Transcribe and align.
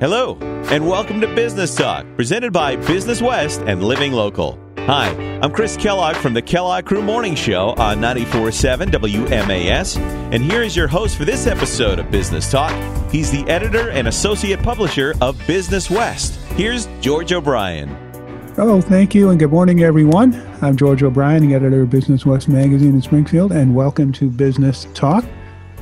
Hello, 0.00 0.38
and 0.70 0.88
welcome 0.88 1.20
to 1.20 1.26
Business 1.34 1.74
Talk, 1.74 2.06
presented 2.16 2.54
by 2.54 2.74
Business 2.74 3.20
West 3.20 3.60
and 3.66 3.84
Living 3.84 4.12
Local. 4.12 4.58
Hi, 4.78 5.10
I'm 5.42 5.52
Chris 5.52 5.76
Kellogg 5.76 6.16
from 6.16 6.32
the 6.32 6.40
Kellogg 6.40 6.86
Crew 6.86 7.02
Morning 7.02 7.34
Show 7.34 7.74
on 7.76 7.98
94.7 7.98 8.86
WMAS, 8.86 9.98
and 10.32 10.42
here 10.42 10.62
is 10.62 10.74
your 10.74 10.88
host 10.88 11.18
for 11.18 11.26
this 11.26 11.46
episode 11.46 11.98
of 11.98 12.10
Business 12.10 12.50
Talk. 12.50 12.72
He's 13.12 13.30
the 13.30 13.46
editor 13.46 13.90
and 13.90 14.08
associate 14.08 14.62
publisher 14.62 15.12
of 15.20 15.38
Business 15.46 15.90
West. 15.90 16.36
Here's 16.52 16.88
George 17.02 17.34
O'Brien. 17.34 17.94
Oh, 18.56 18.80
thank 18.80 19.14
you, 19.14 19.28
and 19.28 19.38
good 19.38 19.50
morning, 19.50 19.82
everyone. 19.82 20.32
I'm 20.62 20.78
George 20.78 21.02
O'Brien, 21.02 21.46
the 21.46 21.54
editor 21.54 21.82
of 21.82 21.90
Business 21.90 22.24
West 22.24 22.48
magazine 22.48 22.94
in 22.94 23.02
Springfield, 23.02 23.52
and 23.52 23.74
welcome 23.74 24.12
to 24.12 24.30
Business 24.30 24.86
Talk, 24.94 25.26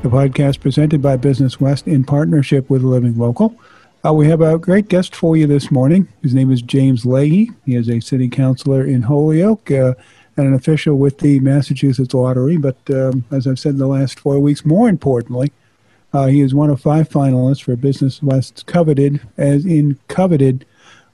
the 0.03 0.09
podcast 0.09 0.59
presented 0.59 1.01
by 1.01 1.17
Business 1.17 1.61
West 1.61 1.87
in 1.87 2.03
partnership 2.03 2.69
with 2.69 2.83
Living 2.83 3.17
Local. 3.17 3.57
Uh, 4.05 4.13
we 4.13 4.29
have 4.29 4.41
a 4.41 4.57
great 4.59 4.89
guest 4.89 5.17
for 5.17 5.37
you 5.37 5.45
this 5.47 5.73
morning. 5.73 6.07
His 6.23 6.33
name 6.33 6.53
is 6.53 6.63
James 6.63 7.05
Leahy. 7.05 7.51
He 7.67 7.75
is 7.75 7.89
a 7.89 7.99
city 7.99 8.29
councilor 8.29 8.85
in 8.85 9.03
Holyoke 9.03 9.73
uh, 9.73 9.95
and 10.37 10.47
an 10.47 10.55
official 10.55 10.95
with 10.97 11.19
the 11.19 11.41
Massachusetts 11.41 12.15
Lottery. 12.15 12.59
But 12.59 12.77
um, 12.91 13.25
as 13.33 13.49
I've 13.49 13.59
said 13.59 13.73
in 13.73 13.79
the 13.79 13.89
last 13.89 14.21
four 14.21 14.39
weeks, 14.39 14.65
more 14.65 14.89
importantly, 14.89 15.53
uh, 16.13 16.27
he 16.27 16.43
is 16.43 16.55
one 16.55 16.71
of 16.71 16.81
five 16.81 17.09
finalists 17.09 17.61
for 17.61 17.75
Business 17.75 18.23
West's 18.23 18.63
coveted, 18.63 19.21
as 19.37 19.67
in 19.67 19.99
coveted, 20.07 20.65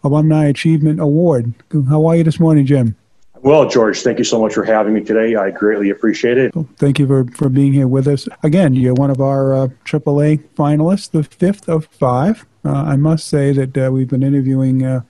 Alumni 0.02 0.44
Achievement 0.44 1.00
Award. 1.00 1.54
How 1.88 2.04
are 2.04 2.16
you 2.16 2.24
this 2.24 2.38
morning, 2.38 2.66
Jim? 2.66 2.96
Well, 3.40 3.66
George, 3.66 4.02
thank 4.02 4.18
you 4.18 4.24
so 4.24 4.38
much 4.38 4.52
for 4.52 4.64
having 4.64 4.92
me 4.92 5.00
today. 5.00 5.36
I 5.36 5.50
greatly 5.50 5.88
appreciate 5.88 6.36
it. 6.36 6.54
Well, 6.54 6.68
thank 6.76 6.98
you 6.98 7.06
for, 7.06 7.24
for 7.32 7.48
being 7.48 7.72
here 7.72 7.88
with 7.88 8.06
us. 8.08 8.28
Again, 8.42 8.74
you're 8.74 8.92
one 8.94 9.10
of 9.10 9.22
our 9.22 9.54
uh, 9.54 9.68
AAA 9.86 10.44
finalists, 10.54 11.10
the 11.10 11.24
fifth 11.24 11.66
of 11.66 11.86
five. 11.86 12.44
Uh, 12.64 12.72
I 12.72 12.96
must 12.96 13.26
say 13.26 13.52
that 13.52 13.76
uh, 13.76 13.90
we've 13.92 14.08
been 14.08 14.22
interviewing 14.22 14.84
uh, 14.84 15.02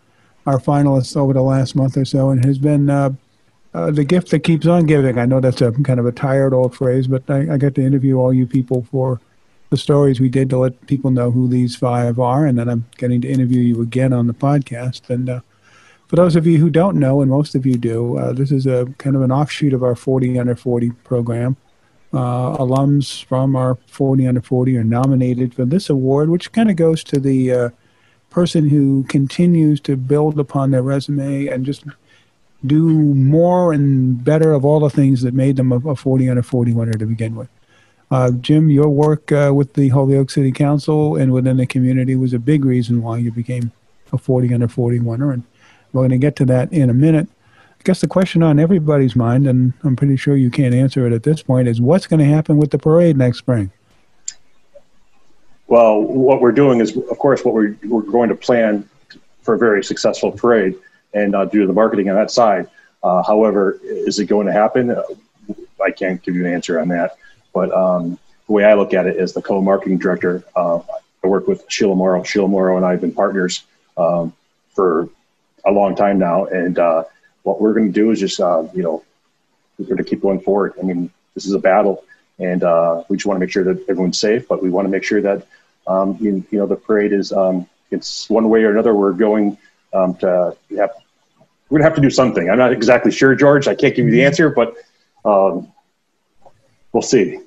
our 0.46 0.58
finalists 0.58 1.16
over 1.16 1.32
the 1.32 1.42
last 1.42 1.76
month 1.76 1.96
or 1.96 2.04
so, 2.04 2.30
and 2.30 2.45
has 2.45 2.59
been 2.59 2.87
the 2.87 4.04
gift 4.04 4.30
that 4.30 4.40
keeps 4.40 4.66
on 4.66 4.87
giving. 4.87 5.18
I 5.18 5.24
know 5.24 5.40
that's 5.40 5.62
a 5.62 5.73
kind 5.73 6.01
of 6.01 6.06
a 6.06 6.12
tired 6.12 6.52
old 6.52 6.74
phrase, 6.74 7.06
but 7.06 7.23
I, 7.29 7.54
I 7.54 7.56
got 7.56 7.74
to 7.76 7.82
interview 7.82 8.16
all 8.16 8.32
you 8.32 8.46
people 8.46 8.87
for 8.90 9.20
the 9.74 9.76
stories 9.76 10.20
we 10.20 10.29
did 10.29 10.48
to 10.51 10.59
let 10.59 10.87
people 10.87 11.10
know 11.10 11.32
who 11.32 11.48
these 11.48 11.74
five 11.74 12.20
are, 12.20 12.46
and 12.46 12.56
then 12.56 12.68
I'm 12.68 12.87
getting 12.96 13.20
to 13.23 13.29
interview 13.29 13.60
you 13.60 13.82
again 13.82 14.12
on 14.12 14.29
the 14.29 14.34
podcast. 14.34 15.10
And 15.10 15.29
uh, 15.29 15.40
for 16.07 16.14
those 16.14 16.36
of 16.36 16.46
you 16.46 16.59
who 16.59 16.70
don't 16.70 16.96
know, 16.96 17.20
and 17.23 17.30
most 17.30 17.57
of 17.57 17.66
you 17.66 17.76
do, 17.76 18.16
uh, 18.16 18.32
this 18.32 18.52
is 18.52 18.66
a 18.66 18.86
kind 18.98 19.16
of 19.16 19.23
an 19.23 19.32
offshoot 19.32 19.73
of 19.73 19.82
our 19.82 19.96
40 19.96 20.38
under 20.38 20.54
40 20.54 20.90
program. 21.02 21.57
Uh, 22.15 22.57
alums 22.59 23.24
from 23.24 23.57
our 23.57 23.74
40 23.88 24.29
under 24.29 24.40
40 24.40 24.76
are 24.76 24.84
nominated 24.84 25.52
for 25.52 25.65
this 25.65 25.90
award, 25.90 26.29
which 26.29 26.52
kind 26.52 26.70
of 26.70 26.76
goes 26.76 27.02
to 27.02 27.18
the 27.18 27.52
uh, 27.52 27.68
person 28.30 28.68
who 28.68 29.02
continues 29.09 29.80
to 29.80 29.96
build 29.96 30.38
upon 30.38 30.70
their 30.70 30.82
resume 30.82 31.48
and 31.48 31.66
just 31.66 31.85
do 32.65 32.88
more 33.15 33.73
and 33.73 34.23
better 34.23 34.52
of 34.52 34.65
all 34.65 34.79
the 34.79 34.90
things 34.90 35.23
that 35.23 35.35
made 35.35 35.57
them 35.57 35.73
a, 35.73 35.79
a 35.88 35.96
40 35.96 36.30
under 36.30 36.42
40 36.42 36.73
winner 36.73 36.92
to 36.92 37.07
begin 37.07 37.35
with. 37.35 37.48
Uh, 38.12 38.30
Jim, 38.30 38.70
your 38.70 38.88
work 38.88 39.32
uh, 39.32 39.51
with 39.52 39.73
the 39.74 39.88
Holyoke 39.88 40.30
City 40.30 40.52
Council 40.52 41.16
and 41.16 41.32
within 41.32 41.57
the 41.57 41.66
community 41.66 42.15
was 42.15 42.32
a 42.32 42.38
big 42.38 42.65
reason 42.65 43.02
why 43.02 43.18
you 43.18 43.32
became 43.32 43.73
a 44.12 44.18
40 44.18 44.54
under 44.54 44.68
40 44.68 45.01
winner, 45.01 45.32
and 45.32 45.42
we're 45.92 46.02
going 46.02 46.10
to 46.10 46.18
get 46.18 46.37
to 46.37 46.45
that 46.45 46.73
in 46.73 46.90
a 46.90 46.95
minute. 46.95 47.26
Guess 47.85 48.01
the 48.01 48.09
question 48.09 48.43
on 48.43 48.59
everybody's 48.59 49.15
mind, 49.15 49.46
and 49.46 49.74
I'm 49.82 49.95
pretty 49.95 50.16
sure 50.16 50.37
you 50.37 50.51
can't 50.51 50.74
answer 50.74 51.07
it 51.07 51.13
at 51.13 51.23
this 51.23 51.43
point, 51.43 51.68
is 51.68 51.82
what's 51.82 52.07
going 52.07 52.21
to 52.21 52.24
happen 52.24 52.57
with 52.57 52.71
the 52.71 52.79
parade 52.79 53.18
next 53.18 53.38
spring? 53.38 53.71
Well, 55.66 56.01
what 56.01 56.41
we're 56.41 56.52
doing 56.52 56.80
is, 56.80 56.96
of 56.96 57.18
course, 57.18 57.45
what 57.45 57.52
we're, 57.52 57.76
we're 57.85 58.01
going 58.01 58.30
to 58.30 58.35
plan 58.35 58.88
for 59.43 59.54
a 59.54 59.59
very 59.59 59.85
successful 59.85 60.32
parade 60.32 60.76
and 61.13 61.35
uh, 61.35 61.45
do 61.45 61.66
the 61.66 61.74
marketing 61.74 62.09
on 62.09 62.16
that 62.16 62.30
side. 62.30 62.68
Uh, 63.02 63.23
however, 63.23 63.79
is 63.82 64.19
it 64.19 64.26
going 64.26 64.47
to 64.47 64.53
happen? 64.53 64.91
Uh, 64.91 65.03
I 65.84 65.91
can't 65.91 66.22
give 66.22 66.34
you 66.34 66.47
an 66.47 66.53
answer 66.54 66.81
on 66.81 66.88
that. 66.88 67.19
But 67.53 67.70
um, 67.72 68.19
the 68.47 68.53
way 68.53 68.64
I 68.64 68.72
look 68.75 68.94
at 68.94 69.06
it 69.06 69.16
is 69.16 69.34
the 69.34 69.42
co-marketing 69.42 69.98
director. 69.98 70.42
Uh, 70.56 70.81
I 71.22 71.26
work 71.26 71.47
with 71.47 71.64
Sheila 71.69 71.94
Morrow. 71.94 72.22
Sheila 72.22 72.48
Morrow 72.48 72.78
and 72.78 72.87
I 72.87 72.92
have 72.92 73.03
been 73.03 73.12
partners 73.12 73.64
um, 73.98 74.32
for 74.75 75.10
a 75.66 75.70
long 75.70 75.94
time 75.94 76.19
now, 76.19 76.47
and 76.47 76.78
uh, 76.78 77.04
what 77.44 77.60
we're 77.60 77.75
going 77.75 77.87
to 77.87 77.93
do 77.93 78.10
is 78.10 78.19
just, 78.19 78.41
uh, 78.41 78.65
you 78.75 78.82
know, 78.82 79.05
we're 79.78 79.87
going 79.87 79.99
to 79.99 80.05
keep 80.05 80.21
going 80.21 80.41
forward. 80.41 80.75
I 80.81 80.82
mean, 80.82 81.10
this 81.34 81.47
is 81.47 81.53
a 81.53 81.59
battle, 81.59 82.05
and 82.38 82.65
uh, 82.65 83.05
we 83.09 83.16
just 83.16 83.27
want 83.27 83.37
to 83.37 83.41
make 83.41 83.53
sure 83.53 83.65
that 83.65 83.88
everyone's 83.88 84.19
safe, 84.19 84.49
but 84.49 84.62
we 84.62 84.71
want 84.71 84.87
to 84.87 84.91
make 84.91 85.05
sure 85.05 85.21
that, 85.22 85.47
um, 85.87 86.16
you, 86.21 86.44
you, 86.50 86.59
know, 86.59 86.66
the 86.66 86.77
parade 86.77 87.12
is, 87.12 87.32
um, 87.32 87.66
it's 87.91 88.28
one 88.28 88.49
way 88.49 88.65
or 88.65 88.71
another, 88.71 88.94
we're 88.94 89.12
going 89.12 89.59
um, 89.93 90.15
to 90.16 90.56
have, 90.77 90.91
we're 91.69 91.78
going 91.78 91.82
to 91.82 91.84
have 91.84 91.94
to 91.94 92.00
do 92.00 92.10
something. 92.10 92.49
I'm 92.50 92.59
not 92.59 92.72
exactly 92.72 93.12
sure, 93.12 93.34
George. 93.34 93.69
I 93.69 93.75
can't 93.75 93.94
give 93.94 94.06
you 94.06 94.11
the 94.11 94.25
answer, 94.25 94.50
but 94.50 94.75
um, 95.25 95.72
we'll 96.93 97.03
see. 97.03 97.38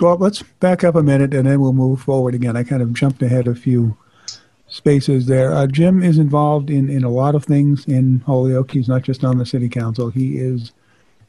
Well, 0.00 0.16
let's 0.18 0.42
back 0.42 0.84
up 0.84 0.94
a 0.94 1.02
minute 1.02 1.32
and 1.32 1.46
then 1.46 1.60
we'll 1.60 1.72
move 1.72 2.02
forward 2.02 2.34
again. 2.34 2.56
I 2.56 2.64
kind 2.64 2.82
of 2.82 2.92
jumped 2.92 3.22
ahead 3.22 3.48
a 3.48 3.54
few 3.54 3.96
spaces 4.68 5.26
there. 5.26 5.52
Uh, 5.52 5.66
Jim 5.66 6.02
is 6.02 6.18
involved 6.18 6.70
in, 6.70 6.90
in 6.90 7.04
a 7.04 7.10
lot 7.10 7.34
of 7.34 7.44
things 7.44 7.84
in 7.86 8.20
Holyoke. 8.26 8.72
He's 8.72 8.88
not 8.88 9.02
just 9.02 9.24
on 9.24 9.38
the 9.38 9.46
city 9.46 9.68
council. 9.68 10.10
He 10.10 10.38
is 10.38 10.72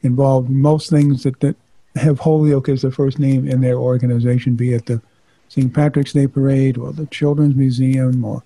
involved 0.02 0.48
in 0.48 0.60
most 0.60 0.90
things 0.90 1.22
that, 1.22 1.40
that 1.40 1.56
have 1.96 2.20
Holyoke 2.20 2.68
as 2.68 2.82
the 2.82 2.90
first 2.90 3.18
name 3.18 3.46
in 3.48 3.60
their 3.60 3.76
organization, 3.76 4.54
be 4.54 4.72
it 4.72 4.86
the 4.86 5.00
St. 5.48 5.72
Patrick's 5.72 6.12
Day 6.12 6.26
Parade 6.26 6.76
or 6.76 6.92
the 6.92 7.06
Children's 7.06 7.54
Museum 7.54 8.24
or 8.24 8.42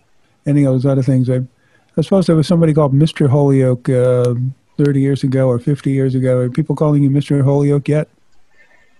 any 0.46 0.64
of 0.64 0.72
those 0.72 0.86
other 0.86 1.02
things. 1.02 1.28
I, 1.28 1.40
I 1.96 2.00
suppose 2.02 2.26
there 2.26 2.36
was 2.36 2.46
somebody 2.46 2.72
called 2.72 2.94
Mr. 2.94 3.28
Holyoke 3.28 3.88
uh, 3.88 4.34
30 4.78 5.00
years 5.00 5.22
ago 5.22 5.48
or 5.48 5.58
50 5.58 5.90
years 5.90 6.14
ago. 6.14 6.38
Are 6.38 6.50
people 6.50 6.76
calling 6.76 7.02
you 7.02 7.10
Mr. 7.10 7.42
Holyoke 7.44 7.88
yet? 7.88 8.08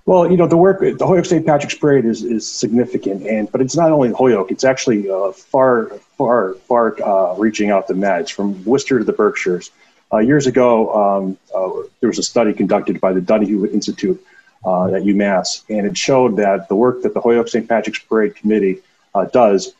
Well, 0.05 0.29
you 0.29 0.37
know, 0.37 0.49
the 0.49 0.57
work, 0.57 0.81
the 0.81 1.07
Holyoke 1.07 1.27
St. 1.27 1.47
Patrick's 1.47 1.77
Parade 1.77 2.05
is, 2.05 2.25
is 2.25 2.47
significant, 2.47 3.25
and 3.25 3.51
but 3.53 3.61
it's 3.61 3.77
not 3.77 3.93
only 3.93 4.11
Holyoke; 4.13 4.51
it's 4.51 4.65
actually 4.65 5.09
uh, 5.09 5.31
far, 5.31 5.91
far, 6.19 6.55
far 6.67 7.01
uh, 7.01 7.37
reaching 7.37 7.71
out 7.71 7.87
the 7.87 7.95
meds 7.95 8.31
from 8.31 8.65
Worcester 8.65 8.99
to 8.99 9.05
the 9.05 9.13
Berkshires. 9.13 9.71
Uh, 10.13 10.19
years 10.19 10.49
ago, 10.49 10.93
um, 10.93 11.39
uh, 11.55 11.71
there 12.01 12.09
was 12.09 12.19
a 12.19 12.23
study 12.23 12.53
conducted 12.53 13.01
by 13.01 13.13
the 13.13 13.21
Donahue 13.21 13.65
Institute 13.67 14.23
uh, 14.65 14.87
at 14.87 15.03
UMass, 15.03 15.63
and 15.69 15.87
it 15.87 15.97
showed 15.97 16.37
that 16.37 16.69
the 16.69 16.75
work 16.75 17.03
that 17.03 17.15
the 17.15 17.21
Holyoke 17.21 17.49
St. 17.49 17.69
Patrick's 17.69 18.01
Parade 18.01 18.35
Committee 18.35 18.79
uh, 19.15 19.27
does 19.27 19.73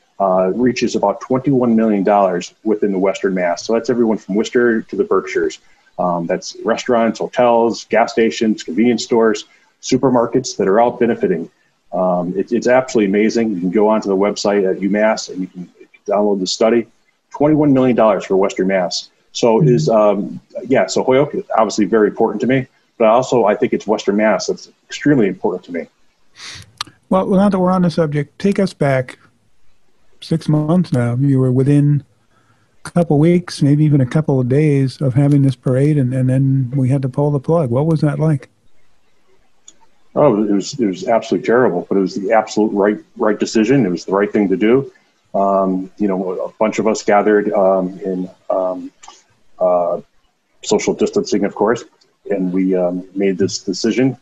reaches 0.55 0.95
about 0.95 1.21
$21 1.21 1.75
million 1.75 2.05
within 2.63 2.93
the 2.93 2.99
Western 2.99 3.35
Mass. 3.35 3.67
So 3.67 3.73
that's 3.73 3.91
everyone 3.91 4.19
from 4.19 4.37
Worcester 4.37 4.83
to 4.83 4.95
the 4.95 5.03
Berkshires. 5.03 5.59
Um, 5.99 6.29
that's 6.29 6.57
restaurants, 6.65 7.19
hotels, 7.19 7.87
gas 7.87 8.13
stations, 8.13 8.63
convenience 8.63 9.03
stores 9.03 9.47
supermarkets 9.83 10.57
that 10.57 10.69
are 10.69 10.81
out 10.81 11.01
benefiting. 11.01 11.51
Um, 11.93 12.37
it, 12.37 12.53
it's 12.53 12.67
absolutely 12.67 13.11
amazing. 13.11 13.55
You 13.55 13.61
can 13.61 13.71
go 13.71 13.89
onto 13.89 14.09
the 14.09 14.17
website 14.17 14.71
at 14.71 14.81
UMass 14.81 15.29
and 15.29 15.41
you 15.41 15.47
can 15.47 15.71
download 16.07 16.41
the 16.41 16.47
study. 16.47 16.87
$21 17.33 17.73
million 17.73 18.21
for 18.21 18.37
Western 18.37 18.69
Mass. 18.69 19.11
So 19.33 19.59
mm-hmm. 19.59 19.69
is, 19.69 19.89
um, 19.89 20.41
yeah, 20.67 20.87
so 20.87 21.03
Holyoke 21.03 21.35
is 21.35 21.45
obviously 21.57 21.87
very 21.87 22.09
important 22.09 22.41
to 22.43 22.47
me, 22.47 22.67
but 22.99 23.09
also 23.09 23.45
I 23.45 23.55
think 23.55 23.73
it's 23.73 23.87
Western 23.87 24.17
Mass 24.17 24.47
that's 24.47 24.71
extremely 24.85 25.27
important 25.27 25.65
to 25.65 25.73
me. 25.73 25.87
Well, 27.09 27.27
now 27.27 27.49
that 27.49 27.59
we're 27.59 27.71
on 27.71 27.83
the 27.83 27.91
subject, 27.91 28.39
take 28.39 28.59
us 28.59 28.73
back 28.73 29.19
six 30.21 30.49
months 30.49 30.93
now. 30.93 31.17
You 31.17 31.39
were 31.41 31.53
within 31.53 32.05
a 32.85 32.91
couple 32.91 33.19
weeks, 33.19 33.63
maybe 33.63 33.85
even 33.85 34.01
a 34.01 34.07
couple 34.07 34.41
of 34.41 34.49
days 34.49 35.01
of 35.01 35.15
having 35.15 35.43
this 35.43 35.57
parade, 35.57 35.99
and, 35.99 36.15
and 36.15 36.29
then 36.29 36.73
we 36.75 36.89
had 36.89 37.03
to 37.03 37.09
pull 37.09 37.31
the 37.31 37.41
plug. 37.41 37.71
What 37.71 37.87
was 37.87 38.01
that 38.01 38.19
like? 38.19 38.49
Oh, 40.15 40.43
it 40.43 40.51
was 40.51 40.79
it 40.79 40.87
was 40.87 41.09
absolutely 41.09 41.47
terrible, 41.47 41.87
but 41.89 41.97
it 41.97 42.01
was 42.01 42.15
the 42.15 42.33
absolute 42.33 42.71
right 42.73 42.99
right 43.17 43.39
decision. 43.39 43.87
It 43.87 43.91
was 43.91 44.05
the 44.05 44.13
right 44.13 44.31
thing 44.31 44.49
to 44.49 44.57
do. 44.57 44.93
Um, 45.35 45.91
you 45.97 46.07
know, 46.07 46.33
a 46.33 46.53
bunch 46.59 46.79
of 46.79 46.87
us 46.87 47.03
gathered 47.03 47.51
um, 47.53 47.99
in 48.01 48.31
um, 48.51 48.93
uh, 49.59 50.01
social 50.63 50.93
distancing, 50.93 51.45
of 51.45 51.55
course, 51.55 51.85
and 52.31 52.53
we 52.53 52.77
um, 52.77 53.09
made 53.15 53.39
this 53.39 53.59
decision. 53.59 54.19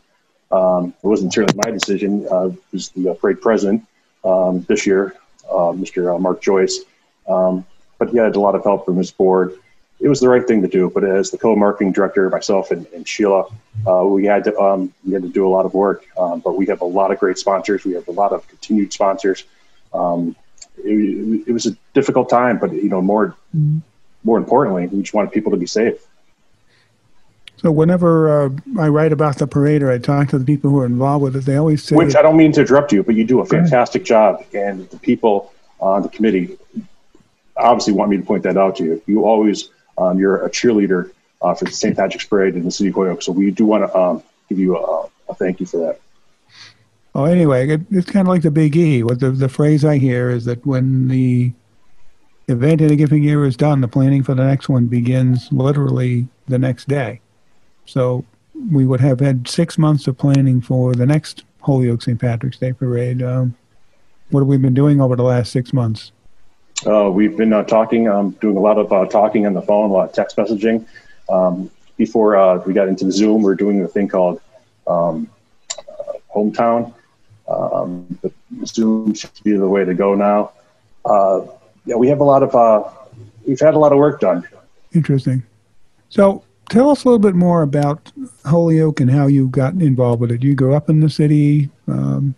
Um, 0.51 0.93
it 1.03 1.07
wasn't 1.07 1.33
certainly 1.33 1.59
my 1.65 1.71
decision. 1.71 2.25
Uh, 2.31 2.47
it 2.47 2.57
was 2.71 2.89
the 2.89 3.09
uh, 3.09 3.13
parade 3.15 3.41
president 3.41 3.85
um, 4.23 4.61
this 4.69 4.85
year, 4.85 5.15
uh, 5.49 5.73
Mr. 5.75 6.15
Uh, 6.15 6.19
Mark 6.19 6.41
Joyce, 6.41 6.79
but 7.27 8.09
he 8.09 8.17
had 8.17 8.35
a 8.37 8.39
lot 8.39 8.55
of 8.55 8.63
help 8.63 8.85
from 8.85 8.95
his 8.95 9.11
board 9.11 9.59
it 10.01 10.09
was 10.09 10.19
the 10.19 10.27
right 10.27 10.45
thing 10.45 10.61
to 10.61 10.67
do. 10.67 10.89
But 10.89 11.03
as 11.03 11.31
the 11.31 11.37
co-marketing 11.37 11.93
director, 11.93 12.29
myself 12.29 12.71
and, 12.71 12.85
and 12.87 13.07
Sheila, 13.07 13.45
uh, 13.87 14.03
we 14.05 14.25
had 14.25 14.43
to 14.45 14.57
um, 14.59 14.93
we 15.05 15.13
had 15.13 15.21
to 15.21 15.29
do 15.29 15.47
a 15.47 15.49
lot 15.49 15.65
of 15.65 15.73
work. 15.73 16.05
Um, 16.17 16.39
but 16.39 16.57
we 16.57 16.65
have 16.67 16.81
a 16.81 16.85
lot 16.85 17.11
of 17.11 17.19
great 17.19 17.37
sponsors. 17.37 17.85
We 17.85 17.93
have 17.93 18.07
a 18.07 18.11
lot 18.11 18.33
of 18.33 18.47
continued 18.47 18.91
sponsors. 18.93 19.45
Um, 19.93 20.35
it, 20.77 21.47
it, 21.47 21.51
was 21.51 21.65
a 21.65 21.75
difficult 21.93 22.29
time, 22.29 22.57
but 22.57 22.71
you 22.71 22.89
know 22.89 23.01
more 23.01 23.35
more 24.23 24.37
importantly, 24.37 24.87
we 24.87 25.01
just 25.01 25.13
wanted 25.13 25.31
people 25.31 25.51
to 25.51 25.57
be 25.57 25.67
safe. 25.67 26.05
So 27.57 27.71
whenever 27.71 28.45
uh, 28.45 28.49
I 28.79 28.87
write 28.87 29.13
about 29.13 29.37
the 29.37 29.45
parade 29.45 29.83
or 29.83 29.91
I 29.91 29.99
talk 29.99 30.29
to 30.29 30.39
the 30.39 30.45
people 30.45 30.71
who 30.71 30.79
are 30.79 30.85
involved 30.85 31.23
with 31.23 31.35
it, 31.35 31.45
they 31.45 31.57
always 31.57 31.83
say. 31.83 31.95
Which 31.95 32.15
I 32.15 32.23
don't 32.23 32.37
mean 32.37 32.51
to 32.53 32.61
interrupt 32.61 32.91
you, 32.91 33.03
but 33.03 33.13
you 33.13 33.23
do 33.23 33.39
a 33.39 33.45
fantastic 33.45 34.03
job, 34.03 34.43
and 34.53 34.89
the 34.89 34.97
people 34.97 35.53
on 35.79 36.01
the 36.01 36.09
committee 36.09 36.57
obviously 37.55 37.93
want 37.93 38.09
me 38.09 38.17
to 38.17 38.23
point 38.23 38.43
that 38.43 38.57
out 38.57 38.77
to 38.77 38.83
you. 38.83 39.01
You 39.05 39.25
always, 39.25 39.69
um, 40.01 40.17
you're 40.17 40.43
a 40.43 40.49
cheerleader 40.49 41.11
uh, 41.41 41.53
for 41.53 41.65
the 41.65 41.71
St. 41.71 41.95
Patrick's 41.95 42.25
Parade 42.25 42.55
in 42.55 42.63
the 42.63 42.71
city 42.71 42.89
of 42.89 42.95
Holyoke. 42.95 43.21
So 43.21 43.31
we 43.31 43.51
do 43.51 43.65
want 43.65 43.85
to 43.85 43.97
um, 43.97 44.23
give 44.49 44.59
you 44.59 44.77
a, 44.77 45.07
a, 45.29 45.35
thank 45.35 45.59
you 45.59 45.65
for 45.65 45.77
that. 45.77 45.99
Oh, 47.13 47.25
anyway, 47.25 47.67
it, 47.69 47.81
it's 47.91 48.09
kind 48.09 48.27
of 48.27 48.31
like 48.31 48.41
the 48.41 48.51
Big 48.51 48.75
E. 48.75 49.03
What 49.03 49.19
the, 49.19 49.31
the 49.31 49.49
phrase 49.49 49.85
I 49.85 49.97
hear 49.97 50.29
is 50.29 50.45
that 50.45 50.65
when 50.65 51.07
the 51.07 51.51
event 52.47 52.81
in 52.81 52.91
a 52.91 52.95
given 52.95 53.21
year 53.21 53.45
is 53.45 53.55
done, 53.55 53.81
the 53.81 53.87
planning 53.87 54.23
for 54.23 54.33
the 54.33 54.43
next 54.43 54.69
one 54.69 54.87
begins 54.87 55.51
literally 55.51 56.27
the 56.47 56.57
next 56.57 56.87
day. 56.87 57.21
So 57.85 58.25
we 58.71 58.85
would 58.85 59.01
have 59.01 59.19
had 59.19 59.47
six 59.47 59.77
months 59.77 60.07
of 60.07 60.17
planning 60.17 60.61
for 60.61 60.93
the 60.93 61.05
next 61.05 61.43
Holyoke 61.61 62.01
St. 62.01 62.19
Patrick's 62.19 62.57
Day 62.57 62.73
Parade. 62.73 63.21
Um, 63.21 63.55
what 64.29 64.41
have 64.41 64.47
we 64.47 64.57
been 64.57 64.73
doing 64.73 65.01
over 65.01 65.15
the 65.15 65.23
last 65.23 65.51
six 65.51 65.73
months? 65.73 66.11
Uh, 66.85 67.11
we've 67.11 67.37
been 67.37 67.53
uh, 67.53 67.63
talking, 67.63 68.07
um, 68.07 68.31
doing 68.41 68.57
a 68.57 68.59
lot 68.59 68.77
of 68.77 68.91
uh, 68.91 69.05
talking 69.05 69.45
on 69.45 69.53
the 69.53 69.61
phone, 69.61 69.89
a 69.89 69.93
lot 69.93 70.09
of 70.09 70.13
text 70.13 70.35
messaging. 70.37 70.85
Um, 71.29 71.69
before 71.97 72.35
uh, 72.35 72.57
we 72.65 72.73
got 72.73 72.87
into 72.87 73.11
Zoom, 73.11 73.43
we 73.43 73.51
are 73.51 73.55
doing 73.55 73.81
a 73.83 73.87
thing 73.87 74.07
called 74.07 74.41
um, 74.87 75.29
uh, 75.77 76.13
Hometown. 76.35 76.93
Um, 77.47 78.17
but 78.21 78.31
Zoom 78.65 79.13
should 79.13 79.29
be 79.43 79.55
the 79.55 79.67
way 79.67 79.85
to 79.85 79.93
go 79.93 80.15
now. 80.15 80.53
Uh, 81.05 81.41
yeah, 81.85 81.95
we 81.95 82.07
have 82.07 82.19
a 82.19 82.23
lot 82.23 82.41
of, 82.41 82.93
we've 83.45 83.59
had 83.59 83.75
a 83.75 83.79
lot 83.79 83.91
of 83.91 83.99
work 83.99 84.19
done. 84.19 84.47
Interesting. 84.93 85.43
So 86.09 86.43
tell 86.69 86.89
us 86.89 87.03
a 87.03 87.07
little 87.07 87.19
bit 87.19 87.35
more 87.35 87.61
about 87.61 88.11
Holyoke 88.45 88.99
and 88.99 89.11
how 89.11 89.27
you 89.27 89.49
got 89.49 89.73
involved 89.73 90.21
with 90.21 90.31
it. 90.31 90.43
You 90.43 90.55
grew 90.55 90.73
up 90.73 90.89
in 90.89 90.99
the 90.99 91.09
city. 91.09 91.69
Um, 91.87 92.33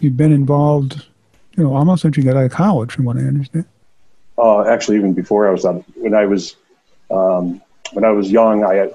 you've 0.00 0.16
been 0.16 0.32
involved, 0.32 1.06
you 1.56 1.62
know, 1.62 1.74
almost 1.74 2.02
since 2.02 2.16
you 2.16 2.24
got 2.24 2.36
out 2.36 2.44
of 2.44 2.50
college, 2.50 2.92
from 2.92 3.04
what 3.04 3.16
I 3.16 3.20
understand. 3.20 3.66
Uh, 4.38 4.62
actually, 4.64 4.96
even 4.98 5.14
before 5.14 5.48
I 5.48 5.50
was 5.50 5.64
on, 5.64 5.84
when 5.94 6.14
I 6.14 6.26
was 6.26 6.56
um, 7.10 7.62
when 7.92 8.04
I 8.04 8.10
was 8.10 8.30
young, 8.30 8.64
I, 8.64 8.84
I 8.84 8.90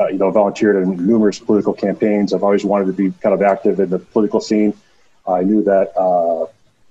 uh, 0.00 0.08
you 0.08 0.18
know 0.18 0.30
volunteered 0.30 0.82
in 0.82 1.06
numerous 1.06 1.38
political 1.38 1.72
campaigns. 1.72 2.32
I've 2.32 2.42
always 2.42 2.64
wanted 2.64 2.86
to 2.86 2.92
be 2.92 3.12
kind 3.20 3.34
of 3.34 3.42
active 3.42 3.80
in 3.80 3.90
the 3.90 3.98
political 3.98 4.40
scene. 4.40 4.74
I 5.26 5.42
knew 5.42 5.62
that 5.64 5.96
uh, 5.96 6.44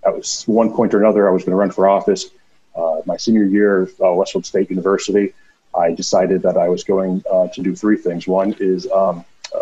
at 0.07 0.43
one 0.47 0.73
point 0.73 0.93
or 0.93 0.99
another 0.99 1.29
I 1.29 1.31
was 1.31 1.43
going 1.43 1.51
to 1.51 1.57
run 1.57 1.71
for 1.71 1.87
office. 1.87 2.29
Uh, 2.75 3.01
my 3.05 3.15
senior 3.15 3.45
year 3.45 3.83
of 3.83 4.01
uh, 4.03 4.11
Westfield 4.11 4.45
State 4.45 4.69
University, 4.69 5.33
I 5.77 5.93
decided 5.93 6.41
that 6.41 6.57
I 6.57 6.67
was 6.67 6.83
going 6.83 7.23
uh, 7.31 7.47
to 7.47 7.61
do 7.61 7.75
three 7.75 7.95
things. 7.95 8.27
One 8.27 8.53
is 8.59 8.89
um, 8.91 9.23
uh, 9.55 9.59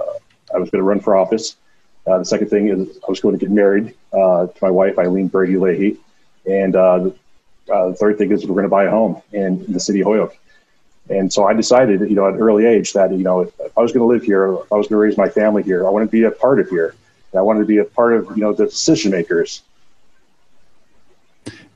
I 0.54 0.58
was 0.58 0.72
going 0.72 0.80
to 0.80 0.84
run 0.84 1.00
for 1.00 1.16
office. 1.16 1.56
the 2.06 2.24
second 2.24 2.50
thing 2.50 2.70
is 2.70 2.98
I 3.08 3.12
was 3.12 3.20
going 3.20 3.38
to 3.38 3.46
get 3.46 3.52
married 3.52 3.94
to 4.12 4.54
my 4.62 4.72
wife, 4.72 4.98
Eileen 4.98 5.28
Brady 5.28 5.58
Leahy. 5.58 5.98
And 6.46 6.74
the 7.68 7.96
third 7.98 8.18
thing 8.18 8.32
is 8.32 8.46
we're 8.46 8.56
going 8.56 8.64
to 8.64 8.70
buy 8.70 8.86
a 8.86 8.90
home 8.92 9.22
in, 9.32 9.64
in 9.66 9.74
the 9.74 9.80
city 9.80 10.02
of 10.02 10.06
Holyoke. 10.06 10.38
And 11.10 11.32
so 11.32 11.46
I 11.46 11.54
decided, 11.54 12.02
you 12.02 12.16
know, 12.16 12.28
at 12.28 12.36
an 12.36 12.40
early 12.40 12.66
age 12.66 12.94
that, 12.94 13.12
you 13.12 13.18
know, 13.18 13.42
if 13.42 13.78
I 13.78 13.82
was 13.82 13.92
going 13.92 14.02
to 14.02 14.06
live 14.06 14.24
here, 14.24 14.54
if 14.54 14.72
I 14.72 14.76
was 14.76 14.88
going 14.88 14.98
to 14.98 14.98
raise 14.98 15.18
my 15.18 15.28
family 15.28 15.64
here, 15.64 15.86
I 15.86 15.90
wanted 15.90 16.06
to 16.06 16.12
be 16.12 16.24
a 16.24 16.32
part 16.32 16.60
of 16.60 16.70
here. 16.70 16.96
And 17.32 17.40
I 17.40 17.42
wanted 17.42 17.60
to 17.60 17.66
be 17.66 17.78
a 17.78 17.84
part 17.84 18.14
of, 18.14 18.30
you 18.38 18.42
know, 18.42 18.54
the 18.54 18.66
decision 18.66 19.12
makers. 19.12 19.62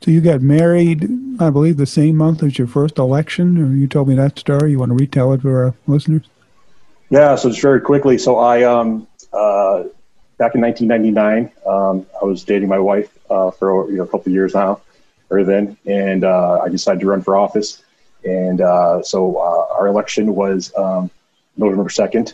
So 0.01 0.11
you 0.11 0.21
got 0.21 0.41
married, 0.41 1.09
I 1.39 1.49
believe, 1.49 1.77
the 1.77 1.85
same 1.85 2.15
month 2.15 2.41
as 2.43 2.57
your 2.57 2.67
first 2.67 2.97
election, 2.97 3.57
or 3.57 3.75
you 3.75 3.87
told 3.87 4.07
me 4.07 4.15
that 4.15 4.39
story. 4.39 4.71
You 4.71 4.79
want 4.79 4.91
to 4.91 4.95
retell 4.95 5.33
it 5.33 5.41
for 5.41 5.65
our 5.65 5.73
listeners? 5.87 6.23
Yeah, 7.09 7.35
so 7.35 7.49
just 7.49 7.61
very 7.61 7.81
quickly. 7.81 8.17
So 8.17 8.37
I, 8.37 8.63
um, 8.63 9.07
uh, 9.33 9.83
back 10.37 10.55
in 10.55 10.61
1999, 10.61 11.51
um, 11.65 12.05
I 12.21 12.25
was 12.25 12.43
dating 12.43 12.69
my 12.69 12.79
wife 12.79 13.09
uh, 13.29 13.51
for 13.51 13.89
you 13.89 13.97
know, 13.97 14.03
a 14.03 14.07
couple 14.07 14.29
of 14.29 14.33
years 14.33 14.53
now, 14.53 14.81
or 15.29 15.43
then, 15.43 15.77
and 15.85 16.23
uh, 16.23 16.61
I 16.63 16.69
decided 16.69 17.01
to 17.01 17.07
run 17.07 17.21
for 17.21 17.35
office. 17.35 17.83
And 18.23 18.61
uh, 18.61 19.01
so 19.03 19.37
uh, 19.37 19.73
our 19.75 19.87
election 19.87 20.35
was 20.35 20.73
um, 20.75 21.09
November 21.55 21.89
2nd. 21.89 22.33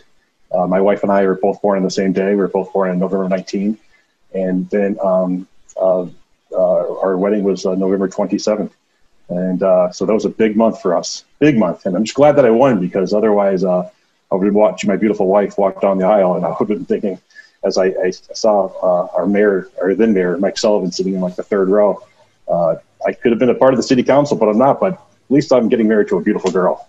Uh, 0.52 0.66
my 0.66 0.80
wife 0.80 1.02
and 1.02 1.10
I 1.10 1.26
were 1.26 1.34
both 1.34 1.60
born 1.62 1.78
on 1.78 1.84
the 1.84 1.90
same 1.90 2.12
day. 2.12 2.30
We 2.30 2.36
were 2.36 2.48
both 2.48 2.72
born 2.72 2.90
on 2.90 2.98
November 2.98 3.28
19. 3.28 3.78
And 4.34 4.68
then 4.70 4.96
um, 5.02 5.46
uh, 5.76 6.02
uh, 6.52 7.00
our 7.00 7.16
wedding 7.16 7.44
was 7.44 7.66
uh, 7.66 7.74
November 7.74 8.08
27th. 8.08 8.70
And 9.28 9.60
so 9.94 10.04
that 10.04 10.12
was 10.12 10.26
a 10.26 10.30
big 10.30 10.56
month 10.56 10.82
for 10.82 10.96
us, 10.96 11.24
big 11.38 11.56
month. 11.56 11.86
And 11.86 11.96
I'm 11.96 12.04
just 12.04 12.14
glad 12.14 12.32
that 12.36 12.44
I 12.44 12.50
won 12.50 12.78
because 12.78 13.12
otherwise 13.12 13.64
I 13.64 13.90
would 14.30 14.46
have 14.46 14.54
watched 14.54 14.86
my 14.86 14.96
beautiful 14.96 15.26
wife 15.26 15.56
walk 15.56 15.80
down 15.80 15.98
the 15.98 16.06
aisle 16.06 16.34
and 16.34 16.44
I 16.44 16.50
would 16.50 16.58
have 16.58 16.68
been 16.68 16.84
thinking, 16.84 17.18
as 17.64 17.78
I, 17.78 17.86
I 17.86 18.10
saw 18.10 19.08
our 19.14 19.26
mayor, 19.26 19.70
our 19.80 19.94
then 19.94 20.12
mayor, 20.12 20.36
Mike 20.36 20.58
Sullivan, 20.58 20.92
sitting 20.92 21.14
in 21.14 21.20
like 21.20 21.36
the 21.36 21.42
third 21.42 21.68
row, 21.68 22.02
I 22.48 23.12
could 23.12 23.32
have 23.32 23.38
been 23.38 23.50
a 23.50 23.54
part 23.54 23.72
of 23.72 23.76
the 23.76 23.82
city 23.82 24.02
council, 24.02 24.36
but 24.36 24.48
I'm 24.48 24.58
not. 24.58 24.80
But 24.80 24.94
at 24.94 25.30
least 25.30 25.52
I'm 25.52 25.68
getting 25.68 25.88
married 25.88 26.08
to 26.08 26.18
a 26.18 26.22
beautiful 26.22 26.50
girl. 26.50 26.88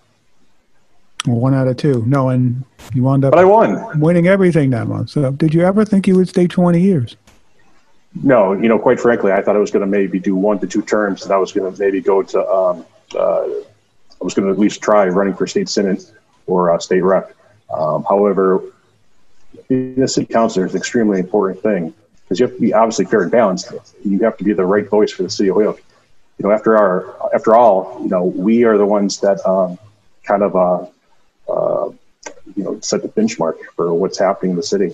Well, 1.26 1.38
one 1.38 1.54
out 1.54 1.68
of 1.68 1.78
two. 1.78 2.04
No, 2.06 2.30
and 2.30 2.64
you 2.94 3.04
wound 3.04 3.26
up. 3.26 3.32
But 3.32 3.40
I 3.40 3.46
won. 3.46 4.00
Winning 4.00 4.28
everything 4.28 4.70
that 4.72 4.88
month. 4.88 5.10
So, 5.10 5.32
did 5.32 5.54
you 5.54 5.62
ever 5.62 5.84
think 5.84 6.08
you 6.08 6.16
would 6.16 6.30
stay 6.30 6.48
20 6.48 6.80
years? 6.80 7.16
No, 8.24 8.54
you 8.54 8.70
know, 8.70 8.80
quite 8.80 9.00
frankly, 9.00 9.32
I 9.32 9.42
thought 9.42 9.56
I 9.56 9.60
was 9.60 9.72
going 9.72 9.82
to 9.82 9.88
maybe 9.88 10.20
do 10.20 10.36
one 10.36 10.60
to 10.60 10.68
two 10.68 10.82
terms, 10.82 11.24
and 11.24 11.34
I 11.34 11.38
was 11.38 11.52
going 11.52 11.72
to 11.72 11.80
maybe 11.80 12.00
go 12.00 12.22
to. 12.22 12.48
Um, 12.48 12.86
uh, 13.18 13.44
I 14.22 14.24
was 14.24 14.34
going 14.34 14.48
to 14.48 14.54
at 14.54 14.60
least 14.60 14.82
try 14.82 15.08
running 15.08 15.36
for 15.36 15.46
state 15.48 15.68
senate 15.68 16.12
or 16.48 16.72
uh, 16.72 16.80
state 16.80 17.02
rep. 17.02 17.36
Um, 17.70 18.06
however, 18.08 18.62
being 19.68 20.02
a 20.02 20.08
city 20.08 20.32
councilor 20.32 20.66
is 20.66 20.74
an 20.74 20.78
extremely 20.78 21.20
important 21.20 21.62
thing 21.62 21.94
because 22.26 22.40
you 22.40 22.48
have 22.48 22.56
to 22.56 22.62
be 22.62 22.74
obviously 22.74 23.06
fair 23.06 23.22
and 23.22 23.32
balanced. 23.32 23.72
You 24.04 24.20
have 24.20 24.38
to 24.38 24.44
be 24.44 24.54
the 24.54 24.66
right 24.66 24.90
voice 24.90 25.12
for 25.12 25.24
the 25.24 25.30
city 25.30 25.50
of 25.50 25.56
Holyoke 25.56 25.82
you 26.38 26.48
know, 26.48 26.54
after 26.54 26.78
our, 26.78 27.34
after 27.34 27.56
all, 27.56 28.00
you 28.02 28.10
know, 28.10 28.24
we 28.24 28.64
are 28.64 28.78
the 28.78 28.86
ones 28.86 29.20
that 29.22 29.46
um, 29.48 29.78
kind 30.24 30.44
of, 30.44 30.56
uh, 30.56 30.86
uh, 31.52 31.92
you 32.56 32.64
know, 32.64 32.80
set 32.82 33.02
the 33.02 33.08
benchmark 33.08 33.56
for 33.76 33.94
what's 33.94 34.20
happening 34.20 34.52
in 34.52 34.58
the 34.58 34.64
city. 34.64 34.94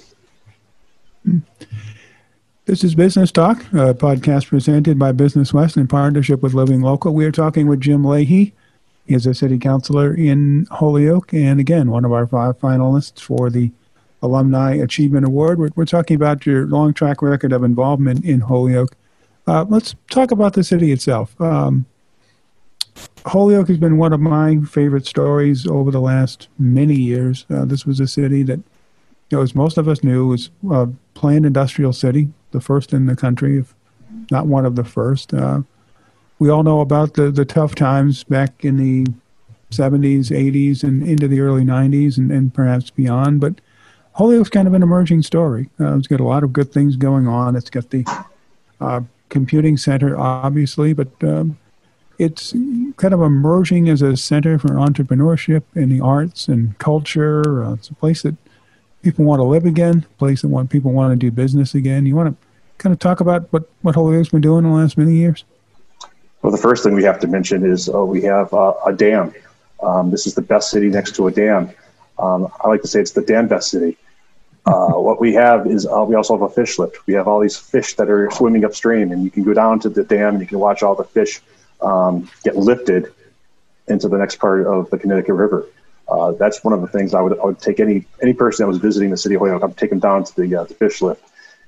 This 2.65 2.83
is 2.83 2.93
Business 2.95 3.31
Talk, 3.31 3.61
a 3.73 3.93
podcast 3.93 4.47
presented 4.47 4.99
by 4.99 5.11
Business 5.11 5.53
West 5.53 5.77
in 5.77 5.87
partnership 5.87 6.41
with 6.43 6.53
Living 6.53 6.81
Local. 6.81 7.13
We 7.13 7.25
are 7.25 7.31
talking 7.31 7.67
with 7.67 7.81
Jim 7.81 8.05
Leahy. 8.05 8.53
He 9.05 9.15
is 9.15 9.25
a 9.25 9.33
city 9.33 9.57
councilor 9.57 10.13
in 10.13 10.67
Holyoke, 10.69 11.33
and 11.33 11.59
again, 11.59 11.89
one 11.89 12.05
of 12.05 12.13
our 12.13 12.27
five 12.27 12.59
finalists 12.59 13.19
for 13.19 13.49
the 13.49 13.71
Alumni 14.21 14.75
Achievement 14.75 15.25
Award. 15.25 15.59
We're, 15.59 15.69
we're 15.75 15.85
talking 15.85 16.15
about 16.15 16.45
your 16.45 16.67
long 16.67 16.93
track 16.93 17.21
record 17.21 17.53
of 17.53 17.63
involvement 17.63 18.23
in 18.23 18.41
Holyoke 18.41 18.95
uh, 19.47 19.65
let's 19.67 19.95
talk 20.09 20.31
about 20.31 20.53
the 20.53 20.63
city 20.63 20.91
itself. 20.91 21.39
Um, 21.41 21.85
Holyoke 23.25 23.67
has 23.67 23.77
been 23.77 23.97
one 23.97 24.13
of 24.13 24.19
my 24.19 24.59
favorite 24.61 25.05
stories 25.05 25.65
over 25.65 25.91
the 25.91 26.01
last 26.01 26.47
many 26.59 26.95
years. 26.95 27.45
Uh, 27.49 27.65
this 27.65 27.85
was 27.85 27.99
a 27.99 28.07
city 28.07 28.43
that, 28.43 28.59
you 29.29 29.37
know, 29.37 29.41
as 29.41 29.55
most 29.55 29.77
of 29.77 29.87
us 29.87 30.03
knew, 30.03 30.27
was 30.27 30.51
a 30.69 30.87
planned 31.13 31.45
industrial 31.45 31.93
city, 31.93 32.29
the 32.51 32.61
first 32.61 32.93
in 32.93 33.05
the 33.05 33.15
country, 33.15 33.57
if 33.57 33.73
not 34.29 34.47
one 34.47 34.65
of 34.65 34.75
the 34.75 34.83
first. 34.83 35.33
Uh, 35.33 35.61
we 36.39 36.49
all 36.49 36.63
know 36.63 36.81
about 36.81 37.13
the, 37.13 37.31
the 37.31 37.45
tough 37.45 37.75
times 37.75 38.23
back 38.23 38.65
in 38.65 38.77
the 38.77 39.05
70s, 39.71 40.29
80s, 40.29 40.83
and 40.83 41.01
into 41.03 41.27
the 41.27 41.39
early 41.39 41.63
90s, 41.63 42.17
and, 42.17 42.31
and 42.31 42.53
perhaps 42.53 42.89
beyond. 42.89 43.39
But 43.39 43.61
Holyoke's 44.13 44.49
kind 44.49 44.67
of 44.67 44.73
an 44.73 44.83
emerging 44.83 45.21
story. 45.23 45.69
Uh, 45.79 45.97
it's 45.97 46.07
got 46.07 46.19
a 46.19 46.25
lot 46.25 46.43
of 46.43 46.51
good 46.53 46.71
things 46.71 46.95
going 46.95 47.27
on. 47.27 47.55
It's 47.55 47.69
got 47.69 47.89
the 47.89 48.05
uh, 48.79 49.01
computing 49.29 49.77
center, 49.77 50.17
obviously, 50.17 50.93
but 50.93 51.09
um, 51.23 51.57
it's 52.17 52.51
kind 52.97 53.13
of 53.13 53.21
emerging 53.21 53.89
as 53.89 54.01
a 54.01 54.15
center 54.17 54.59
for 54.59 54.69
entrepreneurship 54.69 55.63
in 55.75 55.89
the 55.89 56.01
arts 56.01 56.47
and 56.47 56.77
culture. 56.77 57.63
Uh, 57.63 57.73
it's 57.73 57.89
a 57.89 57.95
place 57.95 58.21
that 58.23 58.35
people 59.01 59.25
want 59.25 59.39
to 59.39 59.43
live 59.43 59.65
again, 59.65 60.05
a 60.05 60.17
place 60.17 60.41
that 60.41 60.49
want 60.49 60.69
people 60.69 60.91
want 60.91 61.11
to 61.11 61.15
do 61.15 61.31
business 61.31 61.73
again. 61.73 62.05
You 62.05 62.15
want 62.15 62.29
to 62.29 62.47
kind 62.77 62.93
of 62.93 62.99
talk 62.99 63.21
about 63.21 63.51
what, 63.51 63.69
what 63.81 63.95
Holyoke's 63.95 64.29
been 64.29 64.41
doing 64.41 64.65
in 64.65 64.71
the 64.71 64.77
last 64.77 64.97
many 64.97 65.15
years? 65.15 65.45
Well, 66.41 66.51
the 66.51 66.57
first 66.57 66.83
thing 66.83 66.95
we 66.95 67.03
have 67.03 67.19
to 67.21 67.27
mention 67.27 67.63
is 67.63 67.89
uh, 67.89 68.03
we 68.03 68.21
have 68.23 68.53
uh, 68.53 68.73
a 68.85 68.93
dam. 68.93 69.33
Um, 69.81 70.11
this 70.11 70.27
is 70.27 70.35
the 70.35 70.41
best 70.41 70.69
city 70.69 70.89
next 70.89 71.15
to 71.15 71.27
a 71.27 71.31
dam. 71.31 71.71
Um, 72.19 72.51
I 72.63 72.67
like 72.67 72.81
to 72.81 72.87
say 72.87 72.99
it's 72.99 73.11
the 73.11 73.21
dam 73.21 73.47
best 73.47 73.69
city. 73.69 73.97
Uh, 74.65 74.91
what 74.93 75.19
we 75.19 75.33
have 75.33 75.65
is 75.65 75.87
uh, 75.87 76.05
we 76.07 76.15
also 76.15 76.37
have 76.37 76.43
a 76.43 76.53
fish 76.53 76.77
lift. 76.77 77.07
We 77.07 77.15
have 77.15 77.27
all 77.27 77.39
these 77.39 77.57
fish 77.57 77.95
that 77.95 78.09
are 78.09 78.29
swimming 78.31 78.63
upstream, 78.63 79.11
and 79.11 79.23
you 79.23 79.31
can 79.31 79.43
go 79.43 79.53
down 79.53 79.79
to 79.81 79.89
the 79.89 80.03
dam 80.03 80.33
and 80.35 80.41
you 80.41 80.47
can 80.47 80.59
watch 80.59 80.83
all 80.83 80.95
the 80.95 81.03
fish 81.03 81.41
um, 81.81 82.29
get 82.43 82.55
lifted 82.55 83.11
into 83.87 84.07
the 84.07 84.17
next 84.17 84.35
part 84.35 84.67
of 84.67 84.89
the 84.91 84.99
Connecticut 84.99 85.33
River. 85.33 85.65
Uh, 86.07 86.33
that's 86.33 86.63
one 86.63 86.73
of 86.73 86.81
the 86.81 86.87
things 86.87 87.13
I 87.13 87.21
would, 87.21 87.39
I 87.39 87.45
would 87.45 87.59
take 87.59 87.79
any 87.79 88.05
any 88.21 88.33
person 88.33 88.63
that 88.63 88.67
was 88.67 88.77
visiting 88.77 89.09
the 89.09 89.17
city 89.17 89.35
of 89.35 89.39
Holyoke. 89.39 89.63
I'd 89.63 89.77
take 89.77 89.89
them 89.89 89.99
down 89.99 90.25
to 90.25 90.35
the 90.35 90.55
uh, 90.55 90.63
the 90.65 90.75
fish 90.75 91.01
lift, 91.01 91.23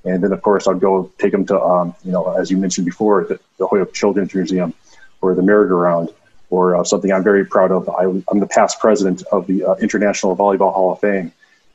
and 0.06 0.24
then 0.24 0.32
of 0.32 0.42
course 0.44 0.68
I'd 0.68 0.80
go 0.80 1.12
take 1.18 1.32
them 1.32 1.46
to 1.48 1.60
um, 1.60 1.96
you 2.04 2.12
know 2.12 2.32
as 2.34 2.52
you 2.52 2.58
mentioned 2.58 2.86
before 2.86 3.24
the, 3.24 3.40
the 3.58 3.66
Holyoke 3.66 3.94
Children's 3.94 4.36
Museum 4.36 4.74
or 5.22 5.34
the 5.34 5.42
merry-go-round 5.42 6.10
or 6.50 6.76
uh, 6.76 6.84
something 6.84 7.12
I'm 7.12 7.24
very 7.24 7.46
proud 7.46 7.72
of. 7.72 7.90
I, 7.90 8.04
am 8.04 8.40
the 8.40 8.48
past 8.48 8.80
president 8.80 9.24
of 9.32 9.48
the 9.48 9.76
International 9.82 10.36
Volleyball 10.36 10.74
Hall 10.74 10.92
of 10.92 11.00
Fame, 11.00 11.32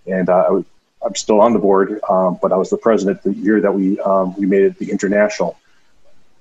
and 0.07 0.29
I 0.29 0.51
would 0.51 0.67
I'm 1.05 1.15
still 1.15 1.41
on 1.41 1.53
the 1.53 1.59
board, 1.59 2.01
um, 2.09 2.39
but 2.43 2.53
I 2.53 2.57
was 2.57 2.71
the 2.71 2.77
president 2.77 3.23
the 3.23 3.33
year 3.33 3.61
that 3.61 3.73
we 3.73 4.01
um, 4.01 4.35
we 4.37 4.47
made 4.47 4.63
it 4.63 4.79
the 4.79 4.91
international, 4.91 5.59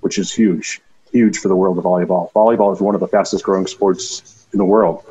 which 0.01 0.17
is 0.17 0.33
huge, 0.33 0.81
huge 1.11 1.37
for 1.37 1.47
the 1.47 1.55
world 1.55 1.77
of 1.77 1.83
volleyball. 1.83 2.31
Volleyball 2.33 2.73
is 2.73 2.81
one 2.81 2.95
of 2.95 3.01
the 3.01 3.07
fastest 3.07 3.43
growing 3.43 3.67
sports 3.67 4.47
in 4.53 4.57
the 4.57 4.65
world, 4.65 5.03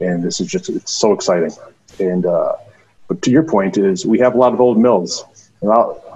and 0.00 0.22
this 0.22 0.40
is 0.40 0.46
just 0.46 0.68
it's 0.68 0.92
so 0.92 1.12
exciting. 1.12 1.52
And 1.98 2.26
uh, 2.26 2.54
but 3.08 3.22
to 3.22 3.30
your 3.30 3.42
point 3.42 3.76
is 3.76 4.06
we 4.06 4.20
have 4.20 4.34
a 4.34 4.38
lot 4.38 4.54
of 4.54 4.60
old 4.60 4.78
mills. 4.78 5.24
And 5.60 5.72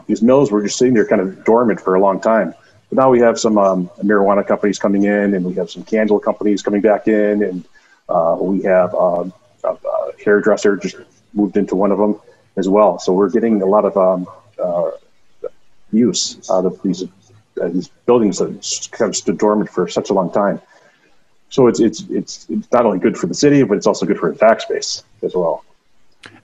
these 0.07 0.23
mills 0.23 0.51
were 0.51 0.63
just 0.63 0.79
sitting 0.79 0.95
there 0.95 1.07
kind 1.07 1.21
of 1.21 1.45
dormant 1.45 1.81
for 1.81 1.95
a 1.95 2.01
long 2.01 2.21
time. 2.21 2.55
But 2.89 2.99
now 2.99 3.11
we 3.11 3.19
have 3.21 3.39
some 3.39 3.59
um, 3.59 3.89
marijuana 4.03 4.47
companies 4.47 4.79
coming 4.79 5.05
in, 5.05 5.35
and 5.35 5.45
we 5.45 5.55
have 5.55 5.71
some 5.71 5.83
candle 5.83 6.21
companies 6.21 6.63
coming 6.63 6.81
back 6.81 7.09
in, 7.09 7.43
and 7.43 7.65
uh, 8.09 8.37
we 8.41 8.63
have 8.63 8.95
um, 8.95 9.33
a 9.65 9.77
hairdresser 10.25 10.77
just 10.77 10.97
moved 11.35 11.57
into 11.57 11.75
one 11.75 11.91
of 11.91 11.99
them 11.99 12.21
as 12.57 12.69
well. 12.69 12.99
So 12.99 13.13
we're 13.13 13.31
getting 13.31 13.63
a 13.63 13.67
lot 13.67 13.85
of 13.85 13.97
um, 13.97 14.27
uh, 14.63 14.91
use 15.93 16.49
out 16.51 16.65
of 16.65 16.81
these 16.83 17.03
uh, 17.03 17.69
these 17.69 17.89
buildings 18.07 18.39
that 18.39 18.89
kind 18.93 19.09
of 19.09 19.17
stood 19.17 19.39
dormant 19.39 19.71
for 19.71 19.89
such 19.89 20.11
a 20.11 20.13
long 20.13 20.31
time. 20.31 20.61
So 21.49 21.69
it's, 21.69 21.81
it's 21.81 22.01
it's 22.11 22.47
it's 22.49 22.71
not 22.73 22.85
only 22.87 22.99
good 22.99 23.17
for 23.17 23.27
the 23.27 23.35
city, 23.35 23.63
but 23.63 23.77
it's 23.77 23.87
also 23.87 24.07
good 24.07 24.19
for 24.19 24.33
the 24.33 24.39
tax 24.39 24.65
base 24.65 25.05
as 25.23 25.35
well. 25.35 25.65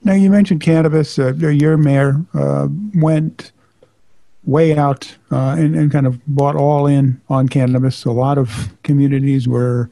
Now 0.03 0.13
you 0.13 0.29
mentioned 0.29 0.61
cannabis. 0.61 1.19
Uh, 1.19 1.33
your 1.33 1.77
mayor 1.77 2.23
uh, 2.33 2.67
went 2.95 3.51
way 4.45 4.75
out 4.77 5.15
uh, 5.31 5.55
and, 5.57 5.75
and 5.75 5.91
kind 5.91 6.05
of 6.05 6.19
bought 6.27 6.55
all 6.55 6.85
in 6.87 7.21
on 7.29 7.47
cannabis. 7.47 8.05
A 8.05 8.11
lot 8.11 8.37
of 8.37 8.69
communities 8.83 9.47
were 9.47 9.89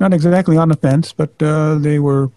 not 0.00 0.12
exactly 0.12 0.56
on 0.56 0.68
the 0.68 0.76
fence, 0.76 1.12
but 1.12 1.30
uh, 1.42 1.76
they 1.76 1.98
were 1.98 2.30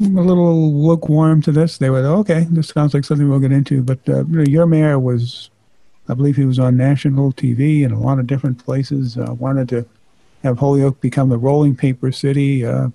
a 0.00 0.04
little 0.04 0.72
lukewarm 0.72 1.42
to 1.42 1.52
this. 1.52 1.78
They 1.78 1.90
were 1.90 1.98
okay. 1.98 2.46
This 2.50 2.68
sounds 2.68 2.94
like 2.94 3.04
something 3.04 3.28
we'll 3.28 3.38
get 3.38 3.52
into. 3.52 3.82
But 3.82 3.98
uh, 4.08 4.24
you 4.24 4.38
know, 4.38 4.42
your 4.42 4.66
mayor 4.66 4.98
was, 4.98 5.50
I 6.08 6.14
believe, 6.14 6.36
he 6.36 6.44
was 6.44 6.58
on 6.58 6.76
national 6.76 7.32
TV 7.32 7.82
in 7.82 7.92
a 7.92 8.00
lot 8.00 8.18
of 8.18 8.26
different 8.26 8.64
places. 8.64 9.18
Uh, 9.18 9.34
wanted 9.38 9.68
to 9.70 9.86
have 10.42 10.58
Holyoke 10.58 11.00
become 11.00 11.28
the 11.28 11.38
rolling 11.38 11.76
paper 11.76 12.10
city. 12.12 12.64
Uh, 12.64 12.88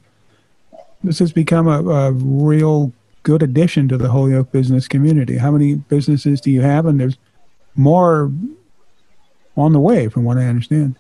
this 1.04 1.20
has 1.20 1.32
become 1.32 1.68
a, 1.68 1.88
a, 1.88 2.12
real 2.12 2.92
good 3.22 3.44
addition 3.44 3.88
to 3.90 3.98
the 3.98 4.10
Holyoke 4.10 4.52
business 4.52 4.88
community. 4.88 5.38
How 5.38 5.52
many 5.52 5.76
businesses 5.76 6.42
do 6.42 6.50
you 6.50 6.62
have? 6.62 6.88
And 6.88 7.00
there's 7.00 7.18
more 7.76 8.32
on 9.56 9.74
the 9.74 9.80
way, 9.80 10.08
from 10.08 10.24
what 10.24 10.38
I 10.38 10.46
understand. 10.46 10.96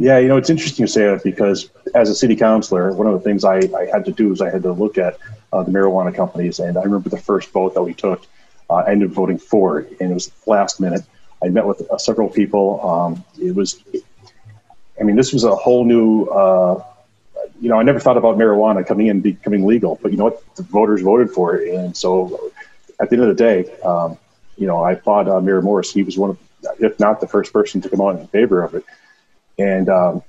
Yeah, 0.00 0.18
you 0.18 0.28
know, 0.28 0.36
it's 0.36 0.48
interesting 0.48 0.84
you 0.84 0.86
say 0.86 1.06
that 1.06 1.24
because 1.24 1.70
as 1.92 2.08
a 2.08 2.14
city 2.14 2.36
councilor, 2.36 2.92
one 2.92 3.08
of 3.08 3.14
the 3.14 3.18
things 3.18 3.44
I, 3.44 3.56
I 3.56 3.86
had 3.92 4.04
to 4.04 4.12
do 4.12 4.30
is 4.30 4.40
I 4.40 4.48
had 4.48 4.62
to 4.62 4.70
look 4.70 4.96
at 4.96 5.18
uh, 5.52 5.64
the 5.64 5.72
marijuana 5.72 6.14
companies. 6.14 6.60
And 6.60 6.78
I 6.78 6.84
remember 6.84 7.08
the 7.08 7.18
first 7.18 7.50
vote 7.50 7.74
that 7.74 7.82
we 7.82 7.94
took, 7.94 8.22
uh, 8.70 8.74
I 8.74 8.92
ended 8.92 9.10
up 9.10 9.14
voting 9.16 9.38
for 9.38 9.80
it, 9.80 9.96
and 10.00 10.12
it 10.12 10.14
was 10.14 10.30
last 10.46 10.78
minute. 10.78 11.02
I 11.42 11.48
met 11.48 11.66
with 11.66 11.82
uh, 11.90 11.98
several 11.98 12.28
people. 12.28 12.80
Um, 12.88 13.24
it 13.42 13.56
was, 13.56 13.82
I 15.00 15.02
mean, 15.02 15.16
this 15.16 15.32
was 15.32 15.42
a 15.42 15.56
whole 15.56 15.84
new, 15.84 16.26
uh, 16.26 16.80
you 17.60 17.68
know, 17.68 17.80
I 17.80 17.82
never 17.82 17.98
thought 17.98 18.16
about 18.16 18.38
marijuana 18.38 18.86
coming 18.86 19.08
in 19.08 19.20
becoming 19.20 19.66
legal, 19.66 19.98
but 20.00 20.12
you 20.12 20.18
know 20.18 20.24
what? 20.24 20.54
The 20.54 20.62
voters 20.62 21.02
voted 21.02 21.32
for 21.32 21.56
it. 21.56 21.74
And 21.74 21.96
so 21.96 22.52
at 23.00 23.10
the 23.10 23.16
end 23.16 23.24
of 23.24 23.36
the 23.36 23.42
day, 23.42 23.68
um, 23.82 24.16
you 24.56 24.68
know, 24.68 24.80
I 24.80 24.92
applaud 24.92 25.26
uh, 25.28 25.40
Mayor 25.40 25.60
Morse. 25.60 25.92
He 25.92 26.04
was 26.04 26.16
one 26.16 26.30
of, 26.30 26.38
if 26.78 27.00
not 27.00 27.20
the 27.20 27.26
first 27.26 27.52
person 27.52 27.80
to 27.80 27.88
come 27.88 28.00
out 28.00 28.16
in 28.20 28.28
favor 28.28 28.62
of 28.62 28.76
it. 28.76 28.84
And 29.58 29.88
um, 29.88 30.22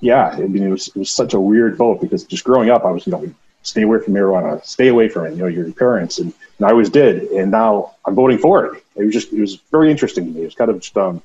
yeah, 0.00 0.28
I 0.28 0.40
mean, 0.40 0.64
it 0.64 0.70
was, 0.70 0.88
it 0.88 0.96
was 0.96 1.10
such 1.10 1.34
a 1.34 1.40
weird 1.40 1.76
vote 1.76 2.00
because 2.00 2.24
just 2.24 2.44
growing 2.44 2.70
up, 2.70 2.84
I 2.84 2.90
was, 2.90 3.06
you 3.06 3.12
know, 3.12 3.32
stay 3.62 3.82
away 3.82 3.98
from 4.00 4.14
marijuana, 4.14 4.62
stay 4.64 4.88
away 4.88 5.08
from 5.08 5.26
it, 5.26 5.30
you 5.30 5.38
know, 5.38 5.46
your 5.46 5.72
parents. 5.72 6.18
And, 6.18 6.32
and 6.58 6.66
I 6.66 6.70
always 6.70 6.90
did. 6.90 7.22
And 7.30 7.50
now 7.50 7.94
I'm 8.04 8.14
voting 8.14 8.38
for 8.38 8.66
it. 8.66 8.84
It 8.96 9.04
was 9.04 9.14
just, 9.14 9.32
it 9.32 9.40
was 9.40 9.56
very 9.70 9.90
interesting 9.90 10.26
to 10.26 10.30
me. 10.30 10.42
It 10.42 10.46
was 10.46 10.54
kind 10.54 10.70
of 10.70 10.80
just, 10.80 10.96
um, 10.96 11.22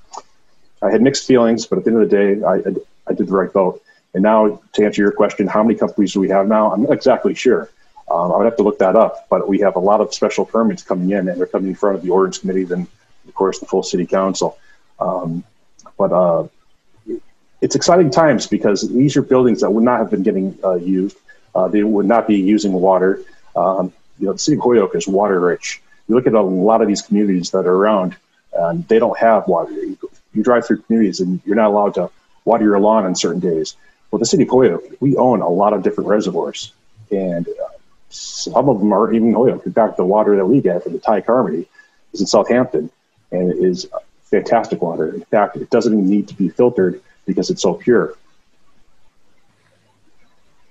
I 0.81 0.89
had 0.91 1.01
mixed 1.01 1.27
feelings, 1.27 1.65
but 1.65 1.77
at 1.77 1.83
the 1.83 1.91
end 1.91 2.01
of 2.01 2.09
the 2.09 2.15
day, 2.15 2.41
I, 2.43 2.53
I, 2.53 2.75
I 3.07 3.13
did 3.13 3.27
the 3.27 3.33
right 3.33 3.51
vote. 3.51 3.81
And 4.13 4.23
now 4.23 4.61
to 4.73 4.85
answer 4.85 5.01
your 5.01 5.11
question, 5.11 5.47
how 5.47 5.61
many 5.61 5.77
companies 5.77 6.13
do 6.13 6.19
we 6.19 6.29
have 6.29 6.47
now? 6.47 6.71
I'm 6.71 6.83
not 6.83 6.93
exactly 6.93 7.35
sure. 7.35 7.69
Um, 8.09 8.31
I 8.31 8.37
would 8.37 8.45
have 8.45 8.57
to 8.57 8.63
look 8.63 8.79
that 8.79 8.95
up, 8.95 9.27
but 9.29 9.47
we 9.47 9.59
have 9.59 9.75
a 9.75 9.79
lot 9.79 10.01
of 10.01 10.13
special 10.13 10.45
permits 10.45 10.81
coming 10.81 11.11
in, 11.11 11.27
and 11.27 11.39
they're 11.39 11.45
coming 11.45 11.69
in 11.69 11.75
front 11.75 11.97
of 11.97 12.01
the 12.01 12.09
ordinance 12.09 12.39
committee, 12.39 12.63
then 12.63 12.87
of 13.27 13.35
course 13.35 13.59
the 13.59 13.67
full 13.67 13.83
city 13.83 14.05
council. 14.05 14.57
Um, 14.99 15.43
but 15.99 16.13
uh, 16.13 16.47
it's 17.61 17.75
exciting 17.75 18.09
times 18.09 18.47
because 18.47 18.89
these 18.89 19.17
are 19.17 19.21
buildings 19.21 19.61
that 19.61 19.69
would 19.69 19.83
not 19.83 19.99
have 19.99 20.09
been 20.09 20.23
getting 20.23 20.57
uh, 20.63 20.75
used. 20.75 21.17
Uh, 21.53 21.67
they 21.67 21.83
would 21.83 22.05
not 22.05 22.25
be 22.25 22.37
using 22.37 22.71
water. 22.71 23.21
Um, 23.55 23.93
you 24.17 24.27
know, 24.27 24.33
the 24.33 24.39
city 24.39 24.55
of 24.55 24.63
Holyoke 24.63 24.95
is 24.95 25.07
water 25.07 25.39
rich. 25.39 25.81
You 26.07 26.15
look 26.15 26.25
at 26.25 26.33
a 26.33 26.41
lot 26.41 26.81
of 26.81 26.87
these 26.87 27.01
communities 27.01 27.51
that 27.51 27.67
are 27.67 27.75
around, 27.75 28.15
and 28.53 28.87
they 28.87 28.97
don't 28.97 29.17
have 29.19 29.47
water. 29.47 29.71
You, 29.73 29.97
you 30.33 30.41
drive 30.41 30.65
through 30.65 30.81
communities 30.83 31.19
and 31.19 31.41
you're 31.45 31.55
not 31.55 31.67
allowed 31.67 31.95
to 31.95 32.09
water 32.45 32.63
your 32.63 32.79
lawn 32.79 33.05
on 33.05 33.15
certain 33.15 33.41
days. 33.41 33.75
Well, 34.09 34.19
the 34.19 34.25
city 34.25 34.43
of 34.43 34.49
Holyoke, 34.49 34.83
we 35.01 35.17
own 35.17 35.41
a 35.41 35.49
lot 35.49 35.73
of 35.73 35.83
different 35.83 36.09
reservoirs, 36.09 36.71
and 37.11 37.47
uh, 37.47 37.77
some 38.09 38.69
of 38.69 38.79
them 38.79 38.93
are 38.93 39.13
even 39.13 39.33
Holyoke. 39.33 39.65
In 39.65 39.73
fact, 39.73 39.97
the 39.97 40.05
water 40.05 40.35
that 40.37 40.45
we 40.45 40.61
get 40.61 40.83
from 40.83 40.93
the 40.93 40.99
Tighe-Carmody 40.99 41.67
is 42.13 42.21
in 42.21 42.27
Southampton, 42.27 42.89
and 43.31 43.51
it 43.51 43.57
is 43.57 43.85
fantastic 44.29 44.81
water. 44.81 45.13
In 45.13 45.23
fact, 45.25 45.57
it 45.57 45.69
doesn't 45.69 45.93
even 45.93 46.09
need 46.09 46.27
to 46.27 46.33
be 46.33 46.49
filtered 46.49 47.01
because 47.25 47.49
it's 47.49 47.61
so 47.61 47.73
pure. 47.73 48.15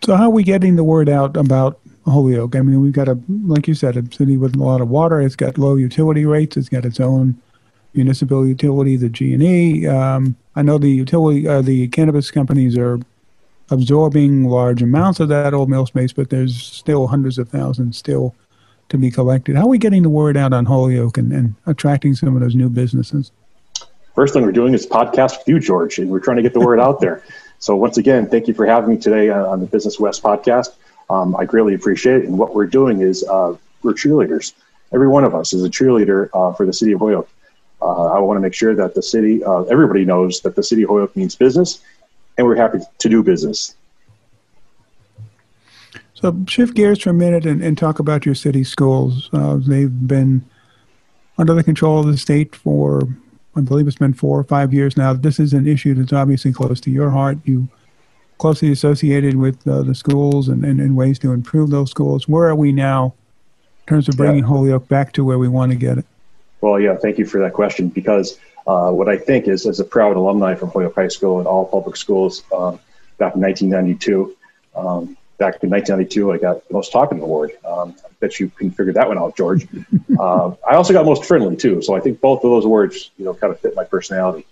So, 0.05 0.17
how 0.17 0.25
are 0.25 0.31
we 0.31 0.45
getting 0.45 0.77
the 0.77 0.85
word 0.85 1.09
out 1.09 1.37
about 1.37 1.81
Holyoke? 2.07 2.57
I 2.57 2.61
mean, 2.61 2.81
we've 2.81 2.93
got 2.93 3.09
a, 3.09 3.19
like 3.45 3.69
you 3.69 3.75
said, 3.75 3.97
a 3.97 4.15
city 4.15 4.37
with 4.37 4.55
a 4.55 4.59
lot 4.59 4.81
of 4.81 4.89
water. 4.89 5.21
It's 5.21 5.37
got 5.37 5.59
low 5.59 5.77
utility 5.77 6.25
rates. 6.25 6.57
It's 6.57 6.69
got 6.69 6.85
its 6.85 7.01
own 7.01 7.41
municipal 7.95 8.47
utility, 8.47 8.97
the 8.97 9.09
G 9.09 9.35
and 9.35 9.43
E. 9.43 9.87
Um, 9.87 10.37
I 10.55 10.63
know 10.63 10.79
the 10.79 10.91
utility, 10.91 11.47
uh, 11.49 11.63
the 11.63 11.89
cannabis 11.89 12.31
companies 12.31 12.77
are 12.77 13.01
absorbing 13.71 14.45
large 14.45 14.83
amounts 14.83 15.21
of 15.21 15.29
that 15.29 15.53
old 15.53 15.69
mill 15.69 15.87
space, 15.87 16.13
but 16.13 16.31
there's 16.31 16.57
still 16.57 17.09
hundreds 17.09 17.39
of 17.39 17.49
thousands 17.49 17.99
still 17.99 18.35
to 18.89 18.97
be 18.97 19.11
collected. 19.11 19.57
How 19.57 19.63
are 19.63 19.69
we 19.69 19.79
getting 19.79 20.03
the 20.03 20.09
word 20.09 20.37
out 20.37 20.53
on 20.53 20.65
Holyoke 20.65 21.19
and, 21.19 21.33
and 21.33 21.55
attracting 21.67 22.15
some 22.15 22.35
of 22.35 22.41
those 22.41 22.55
new 22.55 22.71
businesses? 22.71 23.31
First 24.19 24.35
thing 24.35 24.43
we're 24.43 24.51
doing 24.51 24.75
is 24.75 24.85
podcast 24.85 25.39
with 25.39 25.47
you, 25.47 25.61
George, 25.61 26.01
and 26.01 26.11
we're 26.11 26.19
trying 26.19 26.39
to 26.39 26.43
get 26.43 26.53
the 26.53 26.59
word 26.59 26.81
out 26.81 27.01
there. 27.01 27.23
So 27.61 27.75
once 27.75 27.99
again, 27.99 28.29
thank 28.29 28.47
you 28.47 28.55
for 28.55 28.67
having 28.67 28.91
me 28.91 28.97
today 28.97 29.31
on 29.31 29.59
the 29.59 29.67
Business 29.67 29.99
West 29.99 30.23
podcast. 30.23 30.69
Um, 31.11 31.35
I 31.35 31.45
greatly 31.45 31.75
appreciate 31.75 32.19
it. 32.19 32.27
And 32.27 32.39
what 32.39 32.55
we're 32.55 32.69
doing 32.69 33.01
is 33.01 33.25
uh, 33.25 33.57
we're 33.83 33.95
cheerleaders. 33.95 34.53
Every 34.95 35.09
one 35.09 35.25
of 35.25 35.35
us 35.35 35.53
is 35.53 35.65
a 35.65 35.69
cheerleader 35.69 36.29
uh, 36.33 36.53
for 36.53 36.65
the 36.65 36.73
city 36.73 36.93
of 36.93 37.01
Holyoke. 37.01 37.29
Uh, 37.83 38.13
I 38.15 38.21
want 38.21 38.37
to 38.37 38.41
make 38.41 38.55
sure 38.55 38.77
that 38.77 38.95
the 38.95 39.03
city, 39.03 39.43
uh, 39.43 39.63
everybody 39.63 40.05
knows 40.05 40.41
that 40.43 40.55
the 40.55 40.63
city 40.63 40.85
of 40.85 40.91
Holyoke 40.91 41.17
means 41.17 41.35
business, 41.35 41.81
and 42.37 42.47
we're 42.47 42.55
happy 42.55 42.79
to 42.97 43.09
do 43.09 43.25
business. 43.25 43.75
So 46.15 46.45
shift 46.47 46.75
gears 46.75 47.03
for 47.03 47.11
a 47.11 47.13
minute 47.13 47.45
and, 47.45 47.61
and 47.61 47.77
talk 47.77 47.99
about 47.99 48.25
your 48.25 48.37
city 48.37 48.63
schools. 48.63 49.31
Uh, 49.33 49.59
they've 49.61 50.07
been 50.07 50.45
under 51.39 51.55
the 51.55 51.65
control 51.65 51.99
of 51.99 52.07
the 52.07 52.17
state 52.17 52.55
for 52.55 53.03
I 53.59 53.61
believe 53.63 53.89
it's 53.89 53.97
been 53.97 54.15
four 54.15 54.39
or 54.39 54.45
five 54.45 54.73
years 54.73 54.97
now. 54.97 55.13
This 55.13 55.41
is 55.41 55.53
an 55.53 55.67
issue 55.67 55.95
that's 55.95 56.13
obviously 56.13 56.53
close 56.53 56.81
to 56.83 56.91
your 56.91 57.11
heart. 57.11 57.39
You 57.45 57.69
closely 58.39 58.71
associated 58.71 59.37
with 59.37 59.67
uh, 59.67 59.83
the 59.83 59.95
schools 59.95 60.49
and, 60.49 60.65
and, 60.65 60.81
and, 60.81 60.97
ways 60.97 61.19
to 61.19 61.33
improve 61.33 61.71
those 61.71 61.91
schools. 61.91 62.29
Where 62.29 62.47
are 62.47 62.55
we 62.55 62.71
now 62.71 63.15
in 63.81 63.91
terms 63.91 64.09
of 64.09 64.17
bringing 64.17 64.45
yeah. 64.45 64.47
Holyoke 64.47 64.87
back 64.87 65.13
to 65.15 65.25
where 65.25 65.39
we 65.39 65.49
want 65.49 65.73
to 65.73 65.77
get 65.77 65.99
it? 65.99 66.07
Well, 66.61 66.79
yeah, 66.79 66.97
thank 66.97 67.19
you 67.19 67.27
for 67.27 67.41
that 67.41 67.53
question 67.53 67.89
because 67.89 68.39
uh, 68.69 68.93
what 68.93 69.09
I 69.09 69.17
think 69.17 69.49
is, 69.49 69.67
as 69.67 69.81
a 69.81 69.85
proud 69.85 70.17
alumni 70.17 70.55
from 70.55 70.71
Holyoke 70.71 70.95
High 70.95 71.09
School 71.09 71.39
and 71.39 71.49
all 71.49 71.67
public 71.67 71.97
schools 71.97 72.45
uh, 72.53 72.73
back 73.19 73.35
in 73.35 73.41
1992, 73.41 74.37
um, 74.77 75.17
back 75.39 75.63
in 75.63 75.71
1992, 75.71 76.33
I 76.33 76.39
got 76.39 76.67
the 76.67 76.75
most 76.75 76.93
talking 76.93 77.21
award. 77.21 77.53
Um, 77.65 77.95
I 78.05 78.09
bet 78.21 78.39
you 78.41 78.49
can 78.51 78.71
figure 78.71 78.93
that 78.93 79.09
one 79.09 79.19
out, 79.19 79.37
George. 79.37 79.67
uh, 80.19 80.53
I 80.69 80.75
also 80.75 80.93
got 80.93 81.07
most 81.07 81.25
friendly 81.25 81.57
too, 81.57 81.81
so 81.81 81.95
I 81.95 82.01
think 82.01 82.21
both 82.21 82.45
of 82.45 82.51
those 82.51 82.65
awards, 82.65 83.11
you 83.19 83.25
know, 83.25 83.35
kind 83.35 83.53
of 83.53 83.61
fit 83.61 83.75
my 83.75 83.85
personality. 83.85 84.47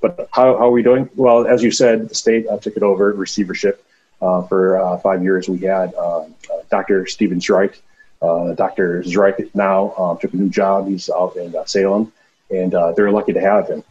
But 0.00 0.28
how, 0.30 0.56
how 0.58 0.68
are 0.68 0.70
we 0.70 0.82
doing? 0.82 1.08
Well, 1.16 1.46
as 1.46 1.62
you 1.62 1.70
said, 1.70 2.08
the 2.08 2.14
state 2.14 2.46
uh, 2.46 2.58
took 2.58 2.76
it 2.76 2.82
over 2.82 3.12
receivership 3.12 3.82
uh, 4.20 4.42
for 4.42 4.78
uh, 4.78 4.98
five 4.98 5.22
years. 5.22 5.48
We 5.48 5.58
had 5.58 5.94
um, 5.94 6.34
uh, 6.52 6.62
Dr. 6.70 7.06
Steven 7.06 7.40
Zrike. 7.40 7.78
Uh, 8.20 8.52
Dr. 8.52 9.02
Zrike 9.02 9.54
now 9.54 9.94
um, 9.96 10.18
took 10.18 10.32
a 10.34 10.36
new 10.36 10.50
job. 10.50 10.88
He's 10.88 11.08
out 11.10 11.36
in 11.36 11.54
Salem, 11.66 12.12
and 12.50 12.72
they're 12.94 13.10
lucky 13.10 13.32
to 13.32 13.40
have 13.40 13.68
him. 13.68 13.82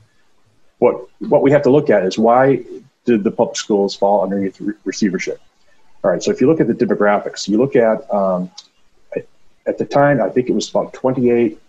What 0.78 1.08
what 1.20 1.42
we 1.42 1.52
have 1.52 1.64
to 1.64 1.70
look 1.72 1.90
at 1.90 2.06
is 2.06 2.18
why 2.18 2.64
did 3.06 3.24
the 3.24 3.32
public 3.32 3.56
schools 3.56 3.96
fall 3.96 4.24
underneath 4.24 4.62
receivership? 4.84 5.40
All 6.06 6.12
right, 6.12 6.22
so 6.22 6.30
if 6.30 6.40
you 6.40 6.46
look 6.46 6.62
at 6.62 6.68
the 6.68 6.74
demographics, 6.76 7.48
you 7.48 7.58
look 7.58 7.76
at 7.76 8.14
um, 8.14 8.52
at 9.66 9.80
the 9.80 9.86
time, 9.86 10.22
I 10.22 10.30
think 10.30 10.50
it 10.50 10.54
was 10.54 10.70
about 10.70 10.94
28 10.94 11.60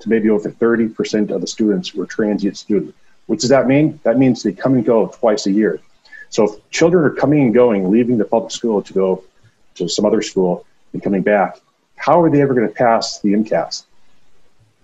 to 0.00 0.08
maybe 0.10 0.28
over 0.28 0.50
30% 0.50 1.30
of 1.30 1.40
the 1.40 1.46
students 1.46 1.94
were 1.94 2.04
transient 2.04 2.58
students. 2.58 2.94
What 3.28 3.38
does 3.38 3.48
that 3.48 3.66
mean? 3.66 3.98
That 4.02 4.18
means 4.18 4.42
they 4.42 4.52
come 4.52 4.74
and 4.74 4.84
go 4.84 5.06
twice 5.06 5.46
a 5.46 5.50
year. 5.50 5.80
So 6.28 6.44
if 6.44 6.70
children 6.70 7.04
are 7.04 7.14
coming 7.14 7.44
and 7.44 7.54
going, 7.54 7.90
leaving 7.90 8.18
the 8.18 8.26
public 8.26 8.52
school 8.52 8.82
to 8.82 8.92
go 8.92 9.24
to 9.76 9.88
some 9.88 10.04
other 10.04 10.20
school 10.20 10.66
and 10.92 11.02
coming 11.02 11.22
back, 11.22 11.58
how 11.96 12.20
are 12.20 12.28
they 12.28 12.42
ever 12.42 12.52
going 12.52 12.68
to 12.68 12.74
pass 12.74 13.18
the 13.20 13.32
MCAS? 13.32 13.84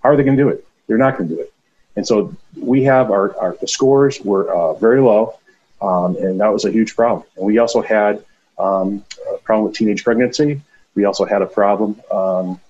How 0.02 0.08
are 0.08 0.16
they 0.16 0.24
going 0.24 0.38
to 0.38 0.42
do 0.42 0.48
it? 0.48 0.66
They're 0.86 0.96
not 0.96 1.18
going 1.18 1.28
to 1.28 1.34
do 1.34 1.40
it. 1.42 1.52
And 1.96 2.06
so 2.06 2.34
we 2.56 2.82
have 2.84 3.10
our, 3.10 3.36
our 3.36 3.58
the 3.60 3.68
scores 3.68 4.22
were 4.22 4.50
uh, 4.50 4.72
very 4.72 5.02
low, 5.02 5.38
um, 5.82 6.16
and 6.16 6.40
that 6.40 6.50
was 6.50 6.64
a 6.64 6.70
huge 6.70 6.96
problem. 6.96 7.26
And 7.36 7.44
we 7.44 7.58
also 7.58 7.82
had 7.82 8.24
um, 8.58 9.04
a 9.32 9.38
problem 9.38 9.66
with 9.66 9.76
teenage 9.76 10.04
pregnancy. 10.04 10.60
We 10.94 11.04
also 11.04 11.24
had 11.24 11.42
a 11.42 11.46
problem 11.46 12.00
um, 12.10 12.60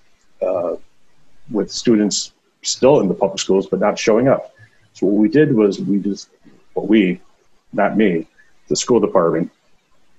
uh, 0.41 0.75
with 1.51 1.71
students 1.71 2.33
still 2.61 2.99
in 2.99 3.07
the 3.07 3.13
public 3.13 3.39
schools 3.39 3.67
but 3.67 3.79
not 3.79 3.97
showing 3.97 4.27
up. 4.27 4.53
So 4.93 5.07
what 5.07 5.15
we 5.15 5.29
did 5.29 5.55
was 5.55 5.79
we 5.79 5.99
just, 5.99 6.29
well, 6.75 6.85
we, 6.85 7.21
not 7.73 7.97
me, 7.97 8.27
the 8.67 8.75
school 8.75 8.99
department, 8.99 9.51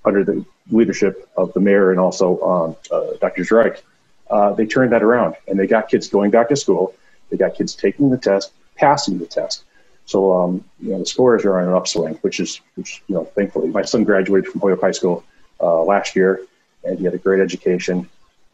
under 0.04 0.24
the 0.24 0.44
leadership 0.70 1.28
of 1.36 1.52
the 1.52 1.60
mayor 1.60 1.90
and 1.90 2.00
also 2.00 2.40
um, 2.40 2.76
uh, 2.90 3.16
Dr. 3.20 3.42
Zrike, 3.42 3.82
uh, 4.30 4.52
they 4.54 4.66
turned 4.66 4.92
that 4.92 5.02
around 5.02 5.34
and 5.48 5.58
they 5.58 5.66
got 5.66 5.88
kids 5.88 6.08
going 6.08 6.30
back 6.30 6.48
to 6.48 6.56
school. 6.56 6.94
They 7.30 7.36
got 7.36 7.54
kids 7.54 7.74
taking 7.74 8.10
the 8.10 8.18
test, 8.18 8.52
passing 8.76 9.18
the 9.18 9.26
test. 9.26 9.64
So 10.06 10.32
um, 10.32 10.64
you 10.80 10.90
know 10.90 11.00
the 11.00 11.06
scores 11.06 11.44
are 11.44 11.60
on 11.60 11.68
an 11.68 11.74
upswing, 11.74 12.14
which 12.22 12.40
is 12.40 12.60
which 12.74 13.02
you 13.06 13.14
know 13.14 13.24
thankfully 13.26 13.68
my 13.68 13.82
son 13.82 14.02
graduated 14.02 14.50
from 14.50 14.60
Holyoke 14.60 14.80
High 14.80 14.90
School 14.90 15.22
uh, 15.60 15.82
last 15.82 16.16
year, 16.16 16.40
and 16.84 16.98
he 16.98 17.04
had 17.04 17.14
a 17.14 17.18
great 17.18 17.40
education. 17.40 18.08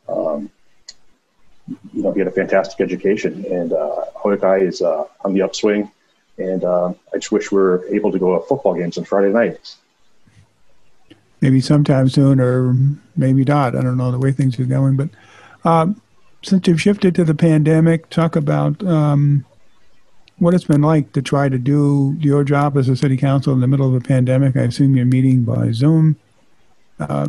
Um, 0.08 0.50
you 1.92 2.02
know 2.02 2.12
he 2.12 2.20
had 2.20 2.28
a 2.28 2.32
fantastic 2.32 2.80
education, 2.80 3.44
and 3.50 3.72
uh, 3.72 4.04
is 4.60 4.82
uh, 4.82 5.04
on 5.24 5.34
the 5.34 5.42
upswing. 5.42 5.90
And 6.38 6.64
uh, 6.64 6.92
I 7.14 7.16
just 7.16 7.32
wish 7.32 7.50
we 7.50 7.58
were 7.58 7.86
able 7.88 8.12
to 8.12 8.18
go 8.18 8.38
to 8.38 8.46
football 8.46 8.74
games 8.74 8.98
on 8.98 9.04
Friday 9.04 9.32
nights. 9.32 9.78
Maybe 11.40 11.60
sometime 11.60 12.08
soon, 12.08 12.40
or 12.40 12.74
maybe 13.16 13.44
not. 13.44 13.74
I 13.74 13.82
don't 13.82 13.96
know 13.96 14.10
the 14.10 14.18
way 14.18 14.32
things 14.32 14.58
are 14.60 14.64
going, 14.64 14.96
but. 14.96 15.08
Um, 15.64 16.00
since 16.46 16.68
you've 16.68 16.80
shifted 16.80 17.14
to 17.16 17.24
the 17.24 17.34
pandemic, 17.34 18.08
talk 18.08 18.36
about 18.36 18.84
um, 18.86 19.44
what 20.38 20.54
it's 20.54 20.64
been 20.64 20.82
like 20.82 21.12
to 21.12 21.22
try 21.22 21.48
to 21.48 21.58
do 21.58 22.16
your 22.20 22.44
job 22.44 22.76
as 22.76 22.88
a 22.88 22.96
city 22.96 23.16
council 23.16 23.52
in 23.52 23.60
the 23.60 23.66
middle 23.66 23.88
of 23.88 23.94
a 23.94 24.06
pandemic. 24.06 24.56
I 24.56 24.62
assume 24.62 24.96
you're 24.96 25.06
meeting 25.06 25.42
by 25.42 25.72
Zoom. 25.72 26.16
Uh, 26.98 27.28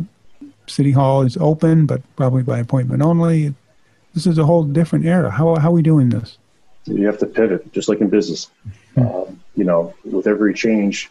city 0.66 0.92
Hall 0.92 1.22
is 1.22 1.36
open, 1.38 1.86
but 1.86 2.02
probably 2.16 2.42
by 2.42 2.58
appointment 2.58 3.02
only. 3.02 3.54
This 4.14 4.26
is 4.26 4.38
a 4.38 4.44
whole 4.44 4.64
different 4.64 5.04
era. 5.04 5.30
How, 5.30 5.56
how 5.56 5.68
are 5.68 5.72
we 5.72 5.82
doing 5.82 6.08
this? 6.08 6.38
You 6.86 7.06
have 7.06 7.18
to 7.18 7.26
pivot, 7.26 7.72
just 7.72 7.88
like 7.88 8.00
in 8.00 8.08
business. 8.08 8.50
Mm-hmm. 8.96 9.00
Um, 9.00 9.40
you 9.56 9.64
know, 9.64 9.94
with 10.04 10.26
every 10.26 10.54
change, 10.54 11.10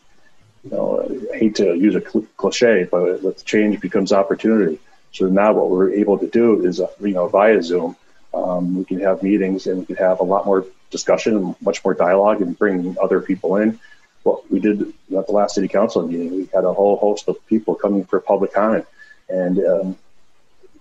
you 0.63 0.71
know, 0.71 1.29
I 1.33 1.37
hate 1.37 1.55
to 1.55 1.75
use 1.75 1.95
a 1.95 2.01
cl- 2.01 2.25
cliche, 2.37 2.87
but 2.89 3.21
with 3.21 3.45
change 3.45 3.79
becomes 3.79 4.11
opportunity. 4.11 4.79
So 5.11 5.27
now 5.27 5.53
what 5.53 5.69
we're 5.69 5.91
able 5.91 6.17
to 6.17 6.27
do 6.27 6.65
is, 6.65 6.79
uh, 6.79 6.87
you 6.99 7.13
know, 7.13 7.27
via 7.27 7.61
Zoom, 7.61 7.95
um, 8.33 8.75
we 8.75 8.85
can 8.85 8.99
have 8.99 9.23
meetings 9.23 9.67
and 9.67 9.79
we 9.79 9.85
can 9.85 9.95
have 9.95 10.19
a 10.19 10.23
lot 10.23 10.45
more 10.45 10.65
discussion, 10.89 11.55
much 11.61 11.83
more 11.83 11.93
dialogue, 11.93 12.41
and 12.41 12.57
bring 12.57 12.95
other 13.01 13.21
people 13.21 13.57
in. 13.57 13.79
What 14.27 14.51
we 14.51 14.59
did 14.59 14.81
at 15.17 15.25
the 15.27 15.31
last 15.31 15.55
city 15.55 15.69
council 15.69 16.05
meeting, 16.05 16.35
we 16.35 16.49
had 16.53 16.65
a 16.65 16.73
whole 16.73 16.97
host 16.97 17.29
of 17.29 17.35
people 17.47 17.75
coming 17.75 18.03
for 18.03 18.19
public 18.19 18.51
comment, 18.53 18.85
and 19.29 19.57
um, 19.59 19.97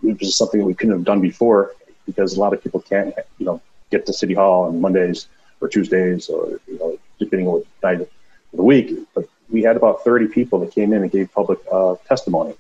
it 0.03 0.19
was 0.19 0.37
something 0.37 0.59
that 0.61 0.67
we 0.67 0.75
couldn't 0.75 0.97
have 0.97 1.05
done 1.05 1.21
before 1.21 1.73
because 2.07 2.37
a 2.37 2.41
lot 2.41 2.53
of 2.53 2.61
people 2.63 2.81
can't, 2.81 3.15
you 3.39 3.47
know, 3.47 3.61
get 3.93 4.05
to 4.07 4.13
city 4.13 4.35
hall 4.35 4.65
on 4.65 4.81
Mondays 4.81 5.29
or 5.61 5.69
Tuesdays 5.69 6.29
or 6.29 6.61
you 6.67 6.77
know, 6.79 6.99
depending 7.21 7.47
on 7.47 7.55
what 7.55 7.67
night 7.85 8.01
of 8.01 8.11
the 8.53 8.65
week. 8.65 8.99
But 9.15 9.29
we 9.49 9.63
had 9.63 9.77
about 9.77 10.03
30 10.03 10.27
people 10.27 10.59
that 10.61 10.73
came 10.73 10.93
in 10.93 11.03
and 11.03 11.11
gave 11.13 11.33
public 11.33 11.61
uh, 11.71 11.95
testimony, 12.09 12.55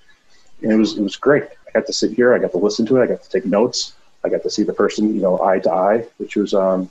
and 0.62 0.70
it 0.70 0.76
was 0.76 0.96
it 0.96 1.02
was 1.02 1.16
great. 1.16 1.44
I 1.66 1.70
got 1.72 1.86
to 1.86 1.92
sit 1.92 2.12
here, 2.12 2.32
I 2.32 2.38
got 2.38 2.52
to 2.52 2.58
listen 2.58 2.86
to 2.86 2.96
it, 2.96 3.02
I 3.02 3.06
got 3.06 3.22
to 3.24 3.30
take 3.30 3.44
notes. 3.44 3.94
I 4.24 4.28
got 4.28 4.42
to 4.42 4.50
see 4.50 4.62
the 4.62 4.72
person, 4.72 5.14
you 5.14 5.20
know, 5.20 5.40
eye 5.42 5.60
to 5.60 5.70
eye, 5.70 6.06
which 6.18 6.36
was 6.36 6.54
um, 6.54 6.90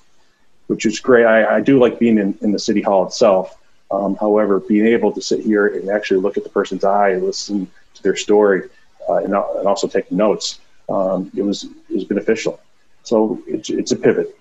which 0.68 0.86
was 0.86 1.00
great. 1.00 1.26
I, 1.26 1.58
I 1.58 1.62
do 1.62 1.80
like 1.80 1.98
being 2.00 2.18
in, 2.18 2.38
in 2.42 2.52
the 2.52 2.60
city 2.60 2.82
hall 2.82 3.06
itself. 3.08 3.58
Um, 3.92 4.16
however, 4.16 4.60
being 4.60 4.88
able 4.88 5.12
to 5.12 5.22
sit 5.22 5.42
here 5.42 5.68
and 5.68 5.90
actually 5.90 6.20
look 6.20 6.38
at 6.38 6.44
the 6.44 6.50
person's 6.50 6.84
eye 6.84 7.10
and 7.12 7.24
listen 7.24 7.70
to 7.94 8.04
their 8.04 8.16
story 8.16 8.70
uh, 9.08 9.16
and, 9.18 9.34
and, 9.34 9.68
also 9.68 9.88
take 9.88 10.12
notes, 10.12 10.60
um, 10.90 11.32
it 11.36 11.44
was 11.44 11.64
it 11.64 11.94
was 11.94 12.04
beneficial. 12.04 12.60
So 13.04 13.42
it's 13.48 13.70
it's 13.70 13.92
a 13.92 13.96
pivot. 13.96 14.38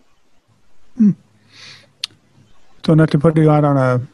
Hmm. 0.96 1.12
So 2.86 2.94
not 2.94 3.10
to 3.10 3.18
put 3.18 3.36
you 3.36 3.50
out 3.50 3.64
on 3.64 3.76
a 3.76 4.06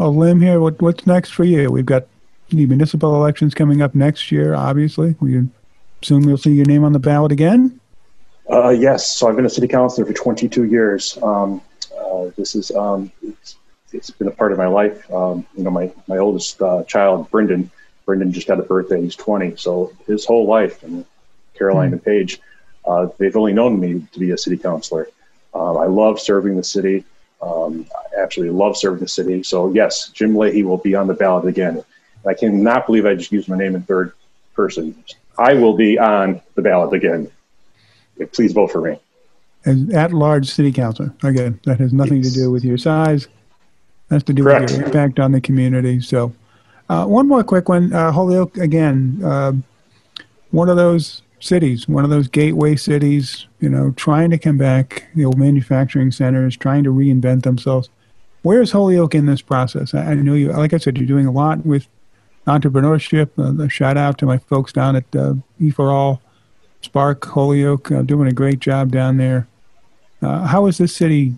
a 0.00 0.08
limb 0.08 0.40
here, 0.40 0.60
what 0.60 0.80
what's 0.82 1.06
next 1.06 1.30
for 1.30 1.44
you? 1.44 1.70
We've 1.70 1.86
got 1.86 2.06
the 2.50 2.66
municipal 2.66 3.14
elections 3.14 3.54
coming 3.54 3.80
up 3.80 3.94
next 3.94 4.32
year. 4.32 4.54
Obviously, 4.54 5.14
we 5.20 5.48
assume 6.02 6.22
we'll 6.24 6.36
see 6.36 6.52
your 6.52 6.66
name 6.66 6.84
on 6.84 6.92
the 6.92 6.98
ballot 6.98 7.32
again. 7.32 7.80
Uh, 8.50 8.70
yes. 8.70 9.10
So 9.16 9.28
I've 9.28 9.36
been 9.36 9.46
a 9.46 9.50
city 9.50 9.68
councilor 9.68 10.06
for 10.06 10.12
22 10.12 10.64
years. 10.64 11.18
Um, 11.22 11.62
uh, 11.98 12.26
this 12.36 12.54
is 12.54 12.70
um, 12.72 13.10
it's, 13.22 13.56
it's 13.94 14.10
been 14.10 14.28
a 14.28 14.32
part 14.32 14.52
of 14.52 14.58
my 14.58 14.66
life. 14.66 15.10
Um, 15.12 15.46
you 15.56 15.64
know, 15.64 15.70
my 15.70 15.92
my 16.06 16.18
oldest 16.18 16.60
uh, 16.60 16.84
child, 16.84 17.30
Brendan. 17.30 17.70
Brendan 18.04 18.32
just 18.32 18.48
had 18.48 18.58
a 18.58 18.62
birthday. 18.62 19.00
He's 19.00 19.16
20. 19.16 19.56
So 19.56 19.90
his 20.06 20.26
whole 20.26 20.46
life, 20.46 20.82
and 20.82 21.06
Caroline 21.54 21.86
mm-hmm. 21.86 21.94
and 21.94 22.04
Paige, 22.04 22.38
uh, 22.84 23.08
they've 23.16 23.34
only 23.34 23.54
known 23.54 23.80
me 23.80 24.06
to 24.12 24.18
be 24.18 24.30
a 24.30 24.36
city 24.36 24.58
councilor. 24.58 25.08
Um, 25.54 25.78
I 25.78 25.86
love 25.86 26.20
serving 26.20 26.56
the 26.56 26.64
city. 26.64 27.04
Um, 27.40 27.86
I 27.96 28.20
absolutely 28.20 28.54
love 28.54 28.76
serving 28.76 29.00
the 29.00 29.08
city. 29.08 29.42
So 29.42 29.72
yes, 29.72 30.10
Jim 30.10 30.36
Leahy 30.36 30.64
will 30.64 30.76
be 30.76 30.94
on 30.94 31.06
the 31.06 31.14
ballot 31.14 31.46
again. 31.46 31.82
I 32.26 32.34
cannot 32.34 32.86
believe 32.86 33.06
I 33.06 33.14
just 33.14 33.32
used 33.32 33.48
my 33.48 33.56
name 33.56 33.74
in 33.74 33.82
third 33.82 34.12
person. 34.54 35.02
I 35.38 35.54
will 35.54 35.74
be 35.74 35.98
on 35.98 36.42
the 36.56 36.62
ballot 36.62 36.92
again 36.92 37.30
please 38.32 38.52
vote 38.52 38.70
for 38.70 38.80
me. 38.80 38.98
As 39.64 39.88
at-large 39.90 40.50
city 40.50 40.72
councilor. 40.72 41.14
Again, 41.22 41.60
that 41.64 41.80
has 41.80 41.92
nothing 41.92 42.22
yes. 42.22 42.32
to 42.32 42.38
do 42.38 42.50
with 42.50 42.64
your 42.64 42.76
size. 42.76 43.28
That's 44.14 44.24
to 44.24 44.32
do 44.32 44.44
Correct. 44.44 44.70
with 44.70 44.78
your 44.78 44.86
impact 44.86 45.18
on 45.18 45.32
the 45.32 45.40
community. 45.40 46.00
So, 46.00 46.32
uh, 46.88 47.04
one 47.04 47.26
more 47.26 47.42
quick 47.42 47.68
one. 47.68 47.92
Uh, 47.92 48.12
Holyoke, 48.12 48.56
again, 48.58 49.20
uh, 49.24 49.54
one 50.52 50.68
of 50.68 50.76
those 50.76 51.22
cities, 51.40 51.88
one 51.88 52.04
of 52.04 52.10
those 52.10 52.28
gateway 52.28 52.76
cities, 52.76 53.48
you 53.58 53.68
know, 53.68 53.90
trying 53.96 54.30
to 54.30 54.38
come 54.38 54.56
back, 54.56 55.08
the 55.16 55.24
old 55.24 55.36
manufacturing 55.36 56.12
centers, 56.12 56.56
trying 56.56 56.84
to 56.84 56.90
reinvent 56.90 57.42
themselves. 57.42 57.90
Where 58.42 58.62
is 58.62 58.70
Holyoke 58.70 59.16
in 59.16 59.26
this 59.26 59.42
process? 59.42 59.94
I, 59.94 60.12
I 60.12 60.14
know 60.14 60.34
you, 60.34 60.52
like 60.52 60.72
I 60.72 60.78
said, 60.78 60.96
you're 60.96 61.08
doing 61.08 61.26
a 61.26 61.32
lot 61.32 61.66
with 61.66 61.88
entrepreneurship. 62.46 63.30
Uh, 63.36 63.66
shout 63.66 63.96
out 63.96 64.16
to 64.18 64.26
my 64.26 64.38
folks 64.38 64.72
down 64.72 64.94
at 64.94 65.16
uh, 65.16 65.34
EforAll 65.60 66.20
Spark 66.82 67.24
Holyoke 67.24 67.90
uh, 67.90 68.02
doing 68.02 68.28
a 68.28 68.32
great 68.32 68.60
job 68.60 68.92
down 68.92 69.16
there. 69.16 69.48
Uh, 70.22 70.46
how 70.46 70.66
is 70.66 70.78
this 70.78 70.94
city 70.94 71.34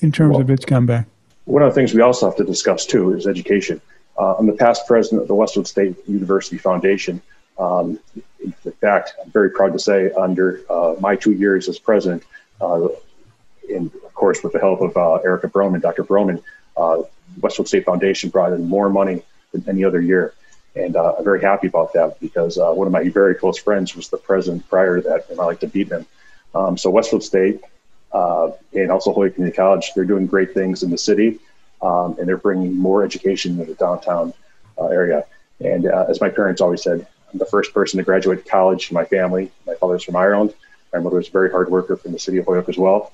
in 0.00 0.12
terms 0.12 0.34
well, 0.34 0.42
of 0.42 0.50
its 0.50 0.64
comeback? 0.64 1.08
One 1.50 1.62
of 1.64 1.74
the 1.74 1.74
things 1.74 1.92
we 1.92 2.00
also 2.00 2.26
have 2.26 2.36
to 2.36 2.44
discuss 2.44 2.86
too 2.86 3.12
is 3.12 3.26
education. 3.26 3.80
Uh, 4.16 4.36
I'm 4.36 4.46
the 4.46 4.52
past 4.52 4.86
president 4.86 5.22
of 5.22 5.28
the 5.28 5.34
Westfield 5.34 5.66
State 5.66 5.96
University 6.06 6.58
Foundation. 6.58 7.20
Um, 7.58 7.98
in 8.38 8.52
fact, 8.80 9.14
I'm 9.20 9.32
very 9.32 9.50
proud 9.50 9.72
to 9.72 9.80
say, 9.80 10.12
under 10.12 10.60
uh, 10.70 10.94
my 11.00 11.16
two 11.16 11.32
years 11.32 11.68
as 11.68 11.76
president, 11.76 12.22
uh, 12.60 12.86
and 13.68 13.92
of 14.04 14.14
course 14.14 14.44
with 14.44 14.52
the 14.52 14.60
help 14.60 14.80
of 14.80 14.96
uh, 14.96 15.14
Erica 15.24 15.48
Broman, 15.48 15.82
Dr. 15.82 16.04
Broman, 16.04 16.40
Westfield 17.40 17.66
State 17.66 17.84
Foundation 17.84 18.30
brought 18.30 18.52
in 18.52 18.68
more 18.68 18.88
money 18.88 19.24
than 19.50 19.68
any 19.68 19.82
other 19.82 20.00
year. 20.00 20.34
And 20.76 20.94
uh, 20.94 21.16
I'm 21.18 21.24
very 21.24 21.40
happy 21.40 21.66
about 21.66 21.92
that 21.94 22.20
because 22.20 22.58
uh, 22.58 22.70
one 22.70 22.86
of 22.86 22.92
my 22.92 23.08
very 23.08 23.34
close 23.34 23.58
friends 23.58 23.96
was 23.96 24.08
the 24.08 24.18
president 24.18 24.68
prior 24.68 25.00
to 25.00 25.08
that, 25.08 25.28
and 25.28 25.40
I 25.40 25.46
like 25.46 25.58
to 25.60 25.66
beat 25.66 25.88
him. 25.88 26.06
Um, 26.54 26.78
so 26.78 26.90
Westfield 26.90 27.24
State 27.24 27.60
uh, 28.12 28.50
and 28.72 28.90
also 28.90 29.12
Holyoke 29.12 29.34
Community 29.34 29.56
College, 29.56 29.92
they're 29.94 30.04
doing 30.04 30.26
great 30.26 30.54
things 30.54 30.82
in 30.82 30.90
the 30.90 30.98
city, 30.98 31.38
um, 31.82 32.16
and 32.18 32.26
they're 32.28 32.36
bringing 32.36 32.76
more 32.76 33.04
education 33.04 33.56
to 33.58 33.64
the 33.64 33.74
downtown 33.74 34.34
uh, 34.78 34.86
area. 34.86 35.24
And 35.60 35.86
uh, 35.86 36.06
as 36.08 36.20
my 36.20 36.28
parents 36.28 36.60
always 36.60 36.82
said, 36.82 37.06
I'm 37.32 37.38
the 37.38 37.46
first 37.46 37.72
person 37.72 37.98
to 37.98 38.04
graduate 38.04 38.46
college 38.48 38.90
in 38.90 38.94
my 38.94 39.04
family. 39.04 39.50
My 39.66 39.74
father's 39.74 40.02
from 40.02 40.16
Ireland. 40.16 40.54
My 40.92 40.98
mother's 40.98 41.28
a 41.28 41.30
very 41.30 41.50
hard 41.50 41.70
worker 41.70 41.96
from 41.96 42.12
the 42.12 42.18
city 42.18 42.38
of 42.38 42.46
Holyoke 42.46 42.68
as 42.68 42.78
well. 42.78 43.12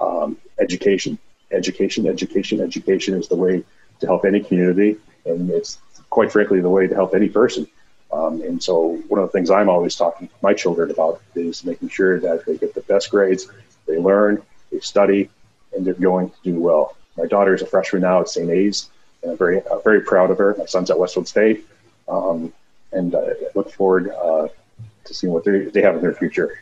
Um, 0.00 0.38
education, 0.58 1.18
education, 1.50 2.06
education, 2.06 2.60
education 2.60 3.14
is 3.14 3.28
the 3.28 3.36
way 3.36 3.64
to 4.00 4.06
help 4.06 4.24
any 4.24 4.40
community, 4.40 4.96
and 5.26 5.50
it's 5.50 5.78
quite 6.10 6.32
frankly, 6.32 6.60
the 6.60 6.70
way 6.70 6.86
to 6.86 6.94
help 6.94 7.14
any 7.14 7.28
person. 7.28 7.66
Um, 8.12 8.40
and 8.42 8.62
so, 8.62 8.96
one 9.08 9.20
of 9.20 9.28
the 9.28 9.32
things 9.32 9.50
I'm 9.50 9.68
always 9.68 9.94
talking 9.94 10.28
to 10.28 10.34
my 10.42 10.54
children 10.54 10.90
about 10.90 11.20
is 11.34 11.64
making 11.64 11.90
sure 11.90 12.18
that 12.20 12.46
they 12.46 12.56
get 12.56 12.74
the 12.74 12.80
best 12.82 13.10
grades, 13.10 13.48
they 13.88 13.98
learn, 13.98 14.42
they 14.70 14.80
study, 14.80 15.30
and 15.74 15.84
they're 15.86 15.94
going 15.94 16.30
to 16.30 16.36
do 16.44 16.58
well. 16.58 16.96
My 17.16 17.26
daughter 17.26 17.54
is 17.54 17.62
a 17.62 17.66
freshman 17.66 18.02
now 18.02 18.20
at 18.20 18.28
St. 18.28 18.48
A's, 18.48 18.90
and 19.22 19.32
I'm 19.32 19.38
very, 19.38 19.62
uh, 19.62 19.78
very 19.80 20.00
proud 20.00 20.30
of 20.30 20.38
her. 20.38 20.54
My 20.58 20.66
son's 20.66 20.90
at 20.90 20.98
Westfield 20.98 21.26
State, 21.26 21.66
um, 22.08 22.52
and 22.92 23.14
I 23.14 23.32
look 23.54 23.72
forward 23.72 24.10
uh, 24.10 24.48
to 25.04 25.14
seeing 25.14 25.32
what 25.32 25.44
they 25.44 25.82
have 25.82 25.96
in 25.96 26.02
their 26.02 26.14
future. 26.14 26.60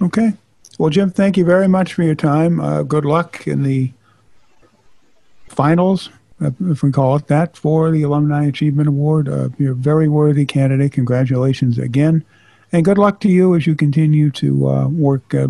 Okay. 0.00 0.32
Well, 0.78 0.90
Jim, 0.90 1.10
thank 1.10 1.36
you 1.36 1.44
very 1.44 1.68
much 1.68 1.94
for 1.94 2.02
your 2.02 2.14
time. 2.14 2.60
Uh, 2.60 2.82
good 2.82 3.04
luck 3.04 3.46
in 3.46 3.62
the 3.62 3.92
finals 5.48 6.10
if 6.68 6.82
we 6.82 6.90
call 6.90 7.16
it 7.16 7.26
that, 7.28 7.56
for 7.56 7.90
the 7.90 8.02
Alumni 8.02 8.46
Achievement 8.46 8.88
Award. 8.88 9.28
Uh, 9.28 9.48
you're 9.58 9.72
a 9.72 9.76
very 9.76 10.08
worthy 10.08 10.44
candidate. 10.44 10.92
Congratulations 10.92 11.78
again. 11.78 12.24
And 12.72 12.84
good 12.84 12.98
luck 12.98 13.20
to 13.20 13.28
you 13.28 13.54
as 13.54 13.66
you 13.66 13.74
continue 13.74 14.30
to 14.32 14.68
uh, 14.68 14.88
work 14.88 15.34
uh, 15.34 15.48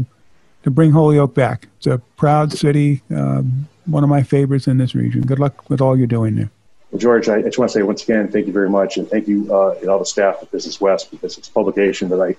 to 0.65 0.71
bring 0.71 0.91
Holyoke 0.91 1.35
back. 1.35 1.69
It's 1.77 1.87
a 1.87 1.99
proud 2.17 2.53
city, 2.53 3.03
um, 3.11 3.69
one 3.87 4.03
of 4.03 4.11
my 4.11 4.23
favorites 4.25 4.67
in 4.67 4.79
this 4.79 4.95
region. 4.95 5.23
Good 5.23 5.39
luck 5.39 5.71
with 5.71 5.81
all 5.81 5.97
you're 5.97 6.09
doing 6.09 6.35
there. 6.35 6.51
Well, 6.91 6.99
George, 6.99 7.29
I 7.29 7.41
just 7.43 7.59
want 7.59 7.71
to 7.71 7.79
say 7.79 7.83
once 7.83 8.03
again, 8.03 8.29
thank 8.29 8.47
you 8.47 8.53
very 8.53 8.69
much, 8.69 8.97
and 8.97 9.09
thank 9.09 9.29
you 9.29 9.53
uh, 9.55 9.77
and 9.81 9.89
all 9.89 10.01
the 10.01 10.07
staff 10.07 10.39
at 10.43 10.51
Business 10.51 10.81
West 10.81 11.11
because 11.11 11.39
it's 11.39 11.49
a 11.49 11.53
publication 11.53 12.09
that 12.11 12.21
I, 12.21 12.37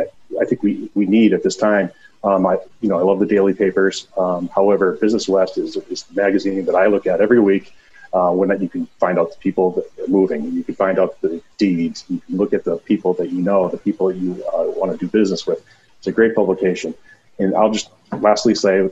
I, 0.00 0.06
I 0.40 0.44
think 0.46 0.62
we, 0.62 0.90
we 0.94 1.06
need 1.06 1.32
at 1.32 1.42
this 1.42 1.56
time. 1.56 1.90
Um, 2.24 2.46
I, 2.46 2.58
you 2.80 2.88
know, 2.88 2.98
I 2.98 3.02
love 3.02 3.20
the 3.20 3.26
daily 3.26 3.54
papers. 3.54 4.08
Um, 4.16 4.48
however, 4.48 4.96
Business 5.00 5.28
West 5.28 5.58
is, 5.58 5.76
is 5.76 6.02
the 6.04 6.20
magazine 6.20 6.64
that 6.64 6.74
I 6.74 6.86
look 6.86 7.06
at 7.06 7.20
every 7.20 7.40
week. 7.40 7.72
Uh, 8.12 8.30
when 8.30 8.48
you 8.60 8.68
can 8.68 8.86
find 8.98 9.18
out 9.18 9.30
the 9.30 9.38
people 9.38 9.70
that 9.72 10.04
are 10.04 10.08
moving, 10.08 10.50
you 10.52 10.64
can 10.64 10.74
find 10.74 10.98
out 10.98 11.20
the 11.20 11.42
deeds, 11.58 12.04
you 12.08 12.20
can 12.20 12.36
look 12.36 12.52
at 12.54 12.64
the 12.64 12.76
people 12.78 13.12
that 13.14 13.30
you 13.30 13.40
know, 13.42 13.68
the 13.68 13.76
people 13.76 14.08
that 14.08 14.16
you 14.16 14.42
uh, 14.54 14.64
want 14.78 14.90
to 14.92 14.98
do 14.98 15.06
business 15.10 15.46
with. 15.46 15.62
It's 15.98 16.06
a 16.06 16.12
great 16.12 16.34
publication. 16.34 16.94
And 17.38 17.54
I'll 17.54 17.70
just 17.70 17.90
lastly 18.12 18.54
say, 18.54 18.88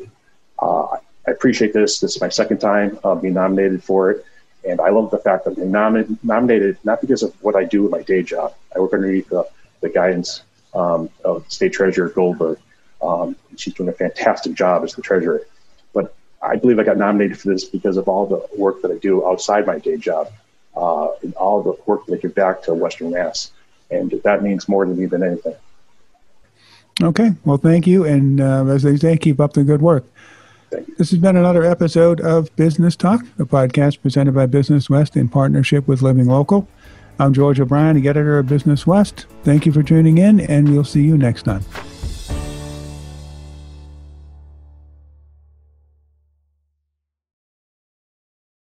uh, 0.58 0.82
I 1.26 1.30
appreciate 1.30 1.72
this. 1.72 2.00
This 2.00 2.16
is 2.16 2.20
my 2.20 2.28
second 2.28 2.58
time 2.58 2.98
uh, 3.04 3.14
being 3.14 3.34
nominated 3.34 3.82
for 3.82 4.10
it. 4.10 4.24
And 4.68 4.80
I 4.80 4.90
love 4.90 5.10
the 5.10 5.18
fact 5.18 5.44
that 5.44 5.58
I'm 5.58 5.70
nominated 6.22 6.78
not 6.84 7.00
because 7.00 7.22
of 7.22 7.32
what 7.42 7.54
I 7.54 7.64
do 7.64 7.84
in 7.84 7.90
my 7.90 8.02
day 8.02 8.22
job. 8.22 8.54
I 8.74 8.80
work 8.80 8.92
underneath 8.92 9.28
the, 9.28 9.48
the 9.80 9.88
guidance 9.88 10.42
um, 10.74 11.08
of 11.24 11.50
State 11.50 11.72
Treasurer 11.72 12.08
Goldberg. 12.08 12.58
Um, 13.00 13.36
she's 13.56 13.74
doing 13.74 13.88
a 13.88 13.92
fantastic 13.92 14.54
job 14.54 14.82
as 14.84 14.94
the 14.94 15.02
treasurer. 15.02 15.46
But 15.92 16.14
I 16.42 16.56
believe 16.56 16.78
I 16.78 16.84
got 16.84 16.96
nominated 16.96 17.38
for 17.38 17.48
this 17.48 17.64
because 17.64 17.96
of 17.96 18.08
all 18.08 18.26
the 18.26 18.46
work 18.56 18.82
that 18.82 18.90
I 18.90 18.98
do 18.98 19.26
outside 19.26 19.66
my 19.66 19.78
day 19.78 19.96
job 19.96 20.30
uh, 20.76 21.08
and 21.22 21.34
all 21.34 21.62
the 21.62 21.74
work 21.86 22.06
that 22.06 22.14
I 22.14 22.18
give 22.18 22.34
back 22.34 22.62
to 22.62 22.74
Western 22.74 23.10
Mass. 23.10 23.50
And 23.90 24.10
that 24.24 24.42
means 24.42 24.68
more 24.68 24.84
to 24.84 24.92
me 24.92 25.06
than 25.06 25.22
anything. 25.22 25.54
Okay. 27.02 27.32
Well, 27.44 27.58
thank 27.58 27.86
you. 27.86 28.04
And 28.04 28.40
uh, 28.40 28.66
as 28.66 28.82
they 28.82 28.96
say, 28.96 29.16
keep 29.16 29.40
up 29.40 29.52
the 29.52 29.64
good 29.64 29.82
work. 29.82 30.04
This 30.98 31.10
has 31.10 31.18
been 31.20 31.36
another 31.36 31.64
episode 31.64 32.20
of 32.20 32.54
Business 32.56 32.96
Talk, 32.96 33.22
a 33.38 33.44
podcast 33.44 34.02
presented 34.02 34.34
by 34.34 34.46
Business 34.46 34.90
West 34.90 35.16
in 35.16 35.28
partnership 35.28 35.86
with 35.86 36.02
Living 36.02 36.26
Local. 36.26 36.68
I'm 37.18 37.32
George 37.32 37.60
O'Brien, 37.60 38.00
the 38.00 38.08
editor 38.08 38.38
of 38.38 38.46
Business 38.46 38.86
West. 38.86 39.26
Thank 39.42 39.64
you 39.64 39.72
for 39.72 39.82
tuning 39.82 40.18
in, 40.18 40.40
and 40.40 40.70
we'll 40.70 40.84
see 40.84 41.02
you 41.02 41.16
next 41.16 41.44
time. 41.44 41.62